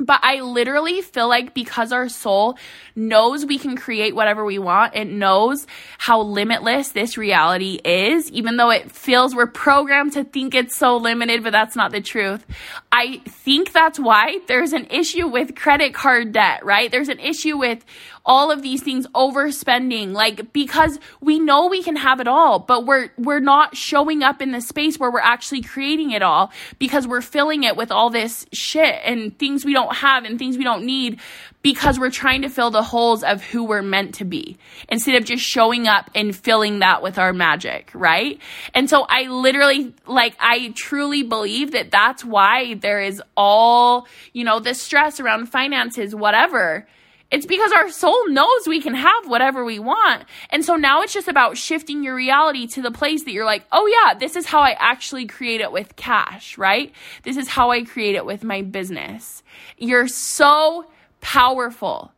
but 0.00 0.20
I 0.22 0.40
literally 0.40 1.02
feel 1.02 1.28
like 1.28 1.54
because 1.54 1.92
our 1.92 2.08
soul 2.08 2.56
knows 2.96 3.44
we 3.44 3.58
can 3.58 3.76
create 3.76 4.14
whatever 4.14 4.44
we 4.44 4.58
want, 4.58 4.96
it 4.96 5.06
knows 5.06 5.66
how 5.98 6.22
limitless 6.22 6.90
this 6.90 7.18
reality 7.18 7.78
is, 7.84 8.30
even 8.30 8.56
though 8.56 8.70
it 8.70 8.90
feels 8.90 9.34
we're 9.34 9.46
programmed 9.46 10.14
to 10.14 10.24
think 10.24 10.54
it's 10.54 10.76
so 10.76 10.96
limited, 10.96 11.42
but 11.42 11.52
that's 11.52 11.76
not 11.76 11.92
the 11.92 12.00
truth. 12.00 12.44
I 12.90 13.18
think 13.26 13.72
that's 13.72 13.98
why 13.98 14.38
there's 14.48 14.72
an 14.72 14.86
issue 14.90 15.28
with 15.28 15.54
credit 15.54 15.94
card 15.94 16.32
debt, 16.32 16.64
right? 16.64 16.90
There's 16.90 17.08
an 17.08 17.20
issue 17.20 17.58
with 17.58 17.84
all 18.24 18.50
of 18.50 18.62
these 18.62 18.82
things 18.82 19.06
overspending 19.08 20.12
like 20.12 20.52
because 20.52 20.98
we 21.20 21.38
know 21.38 21.66
we 21.66 21.82
can 21.82 21.96
have 21.96 22.20
it 22.20 22.28
all 22.28 22.58
but 22.58 22.86
we're 22.86 23.10
we're 23.16 23.40
not 23.40 23.76
showing 23.76 24.22
up 24.22 24.42
in 24.42 24.52
the 24.52 24.60
space 24.60 24.98
where 24.98 25.10
we're 25.10 25.20
actually 25.20 25.62
creating 25.62 26.10
it 26.10 26.22
all 26.22 26.52
because 26.78 27.06
we're 27.06 27.20
filling 27.20 27.64
it 27.64 27.76
with 27.76 27.90
all 27.90 28.10
this 28.10 28.46
shit 28.52 29.00
and 29.04 29.38
things 29.38 29.64
we 29.64 29.72
don't 29.72 29.96
have 29.96 30.24
and 30.24 30.38
things 30.38 30.56
we 30.56 30.64
don't 30.64 30.84
need 30.84 31.18
because 31.62 31.98
we're 31.98 32.10
trying 32.10 32.42
to 32.42 32.48
fill 32.48 32.70
the 32.70 32.82
holes 32.82 33.22
of 33.22 33.42
who 33.42 33.64
we're 33.64 33.82
meant 33.82 34.14
to 34.14 34.24
be 34.24 34.56
instead 34.88 35.14
of 35.16 35.24
just 35.24 35.44
showing 35.44 35.86
up 35.86 36.10
and 36.14 36.34
filling 36.34 36.78
that 36.78 37.02
with 37.02 37.18
our 37.18 37.32
magic, 37.32 37.90
right? 37.94 38.38
And 38.74 38.88
so 38.88 39.04
I 39.08 39.24
literally, 39.24 39.94
like, 40.06 40.34
I 40.40 40.72
truly 40.74 41.22
believe 41.22 41.72
that 41.72 41.90
that's 41.90 42.24
why 42.24 42.74
there 42.74 43.00
is 43.00 43.22
all, 43.36 44.06
you 44.32 44.44
know, 44.44 44.58
the 44.58 44.74
stress 44.74 45.20
around 45.20 45.46
finances, 45.46 46.14
whatever 46.14 46.86
it's 47.30 47.46
because 47.46 47.70
our 47.72 47.88
soul 47.90 48.28
knows 48.28 48.66
we 48.66 48.80
can 48.80 48.94
have 48.94 49.28
whatever 49.28 49.64
we 49.64 49.78
want. 49.78 50.24
And 50.50 50.64
so 50.64 50.74
now 50.74 51.02
it's 51.02 51.12
just 51.12 51.28
about 51.28 51.56
shifting 51.56 52.02
your 52.02 52.14
reality 52.14 52.66
to 52.68 52.82
the 52.82 52.90
place 52.90 53.22
that 53.24 53.32
you're 53.32 53.44
like, 53.44 53.64
oh 53.70 53.86
yeah, 53.86 54.14
this 54.14 54.34
is 54.34 54.46
how 54.46 54.60
I 54.60 54.76
actually 54.78 55.26
create 55.26 55.60
it 55.60 55.70
with 55.70 55.94
cash, 55.94 56.58
right? 56.58 56.92
This 57.22 57.36
is 57.36 57.48
how 57.48 57.70
I 57.70 57.84
create 57.84 58.16
it 58.16 58.26
with 58.26 58.42
my 58.42 58.62
business. 58.62 59.44
You're 59.78 60.08
so 60.08 60.90
powerful. 61.20 62.12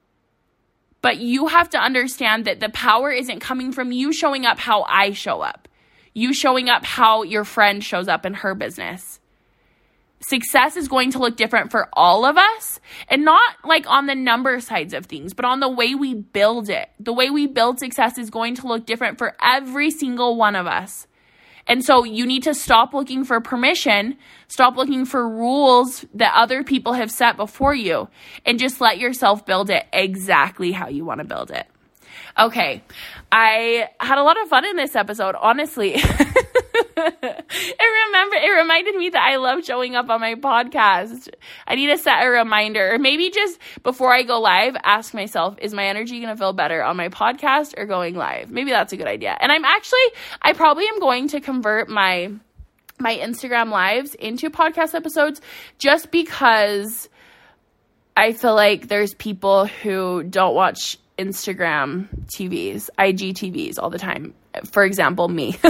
But 1.02 1.18
you 1.18 1.48
have 1.48 1.68
to 1.70 1.78
understand 1.78 2.46
that 2.46 2.60
the 2.60 2.70
power 2.70 3.10
isn't 3.10 3.40
coming 3.40 3.72
from 3.72 3.92
you 3.92 4.12
showing 4.12 4.46
up 4.46 4.58
how 4.58 4.84
I 4.84 5.12
show 5.12 5.42
up. 5.42 5.68
You 6.14 6.32
showing 6.32 6.70
up 6.70 6.84
how 6.84 7.22
your 7.22 7.44
friend 7.44 7.82
shows 7.82 8.08
up 8.08 8.24
in 8.24 8.34
her 8.34 8.54
business 8.54 9.18
success 10.24 10.76
is 10.76 10.88
going 10.88 11.12
to 11.12 11.18
look 11.18 11.36
different 11.36 11.70
for 11.70 11.88
all 11.92 12.24
of 12.24 12.36
us 12.36 12.80
and 13.08 13.24
not 13.24 13.42
like 13.64 13.88
on 13.88 14.06
the 14.06 14.14
number 14.14 14.60
sides 14.60 14.94
of 14.94 15.06
things, 15.06 15.34
but 15.34 15.44
on 15.44 15.60
the 15.60 15.68
way 15.68 15.94
we 15.94 16.14
build 16.14 16.68
it. 16.68 16.88
The 17.00 17.12
way 17.12 17.30
we 17.30 17.46
build 17.46 17.78
success 17.78 18.18
is 18.18 18.30
going 18.30 18.56
to 18.56 18.66
look 18.66 18.86
different 18.86 19.18
for 19.18 19.36
every 19.42 19.90
single 19.90 20.36
one 20.36 20.56
of 20.56 20.66
us. 20.66 21.06
And 21.66 21.84
so 21.84 22.04
you 22.04 22.26
need 22.26 22.42
to 22.44 22.54
stop 22.54 22.92
looking 22.92 23.24
for 23.24 23.40
permission, 23.40 24.16
stop 24.48 24.76
looking 24.76 25.04
for 25.04 25.28
rules 25.28 26.04
that 26.14 26.34
other 26.34 26.64
people 26.64 26.94
have 26.94 27.10
set 27.10 27.36
before 27.36 27.74
you, 27.74 28.08
and 28.44 28.58
just 28.58 28.80
let 28.80 28.98
yourself 28.98 29.46
build 29.46 29.70
it 29.70 29.86
exactly 29.92 30.72
how 30.72 30.88
you 30.88 31.04
want 31.04 31.18
to 31.18 31.24
build 31.24 31.50
it. 31.52 31.66
Okay, 32.38 32.82
I 33.30 33.88
had 34.00 34.18
a 34.18 34.22
lot 34.22 34.40
of 34.40 34.48
fun 34.48 34.64
in 34.64 34.76
this 34.76 34.96
episode, 34.96 35.34
honestly. 35.40 35.94
it 36.96 38.06
remember 38.06 38.36
it 38.36 38.50
reminded 38.56 38.94
me 38.94 39.10
that 39.10 39.22
I 39.22 39.36
love 39.36 39.64
showing 39.64 39.96
up 39.96 40.08
on 40.08 40.20
my 40.20 40.34
podcast. 40.34 41.28
I 41.66 41.74
need 41.74 41.88
to 41.88 41.98
set 41.98 42.24
a 42.24 42.28
reminder, 42.28 42.94
or 42.94 42.98
maybe 42.98 43.30
just 43.30 43.58
before 43.82 44.12
I 44.12 44.22
go 44.22 44.40
live, 44.40 44.76
ask 44.84 45.14
myself, 45.14 45.56
is 45.60 45.74
my 45.74 45.86
energy 45.86 46.20
going 46.20 46.34
to 46.34 46.36
feel 46.36 46.52
better 46.52 46.82
on 46.82 46.96
my 46.96 47.08
podcast 47.08 47.74
or 47.76 47.86
going 47.86 48.14
live? 48.14 48.50
Maybe 48.50 48.70
that's 48.70 48.92
a 48.92 48.96
good 48.96 49.08
idea. 49.08 49.36
And 49.40 49.52
I'm 49.52 49.64
actually, 49.64 50.06
I 50.40 50.52
probably 50.52 50.86
am 50.86 51.00
going 51.00 51.28
to 51.28 51.40
convert 51.40 51.88
my 51.88 52.32
my 52.98 53.16
Instagram 53.16 53.70
lives 53.70 54.14
into 54.14 54.48
podcast 54.48 54.94
episodes 54.94 55.40
just 55.78 56.10
because 56.10 57.08
I 58.16 58.32
feel 58.32 58.54
like 58.54 58.88
there's 58.88 59.14
people 59.14 59.66
who 59.66 60.22
don't 60.22 60.54
watch 60.54 60.98
Instagram 61.22 62.08
TVs, 62.26 62.88
IG 62.98 63.34
TVs 63.36 63.78
all 63.78 63.90
the 63.90 63.98
time. 63.98 64.34
For 64.70 64.84
example, 64.84 65.28
me. 65.28 65.56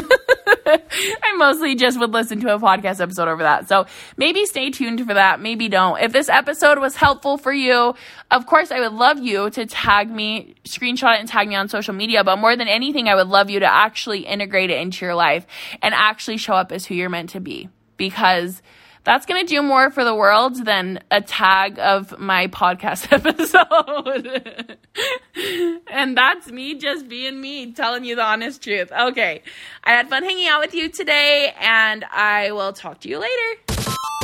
I 0.67 1.35
mostly 1.37 1.75
just 1.75 1.99
would 1.99 2.13
listen 2.13 2.41
to 2.41 2.55
a 2.55 2.59
podcast 2.59 3.01
episode 3.01 3.29
over 3.29 3.43
that. 3.43 3.69
So 3.69 3.87
maybe 4.17 4.47
stay 4.47 4.71
tuned 4.71 5.07
for 5.07 5.15
that. 5.15 5.41
Maybe 5.41 5.69
don't. 5.69 6.01
If 6.01 6.13
this 6.13 6.29
episode 6.29 6.79
was 6.79 6.97
helpful 6.97 7.37
for 7.39 7.53
you, 7.53 7.95
of 8.31 8.47
course, 8.47 8.71
I 8.71 8.81
would 8.81 8.93
love 8.93 9.19
you 9.19 9.51
to 9.51 9.67
tag 9.67 10.11
me, 10.11 10.55
screenshot 10.65 11.15
it 11.15 11.21
and 11.21 11.29
tag 11.29 11.49
me 11.49 11.57
on 11.57 11.69
social 11.69 11.95
media. 11.95 12.25
But 12.25 12.37
more 12.37 12.57
than 12.57 12.69
anything, 12.69 13.09
I 13.09 13.15
would 13.15 13.29
love 13.29 13.51
you 13.51 13.61
to 13.61 13.73
actually 13.73 14.21
integrate 14.21 14.71
it 14.71 14.81
into 14.81 15.05
your 15.05 15.15
life 15.15 15.47
and 15.83 15.95
actually 15.95 16.37
show 16.37 16.55
up 16.55 16.73
as 16.73 16.87
who 16.87 16.95
you're 16.95 17.11
meant 17.11 17.31
to 17.31 17.41
be 17.41 17.69
because 17.97 18.63
that's 19.05 19.27
going 19.27 19.45
to 19.45 19.47
do 19.47 19.63
more 19.63 19.91
for 19.91 20.05
the 20.05 20.15
world 20.15 20.65
than 20.65 21.01
a 21.11 21.21
tag 21.21 21.79
of 21.79 22.19
my 22.19 22.47
podcast 22.47 23.13
episode. 23.13 24.79
and 25.91 26.17
that's 26.17 26.51
me 26.51 26.75
just 26.75 27.09
being 27.09 27.41
me, 27.41 27.73
telling 27.73 28.05
you 28.05 28.17
the 28.17 28.23
honest 28.23 28.63
truth. 28.63 28.93
Okay. 28.93 29.43
I 29.85 29.91
had 29.91 30.09
fun 30.09 30.23
hanging 30.23 30.47
out 30.47 30.61
with 30.61 30.75
you 30.75 30.89
today, 30.89 31.53
and 31.61 32.05
I 32.11 32.53
will 32.53 32.73
talk 32.73 33.01
to 33.01 33.09
you 33.09 33.19
later. 33.19 34.22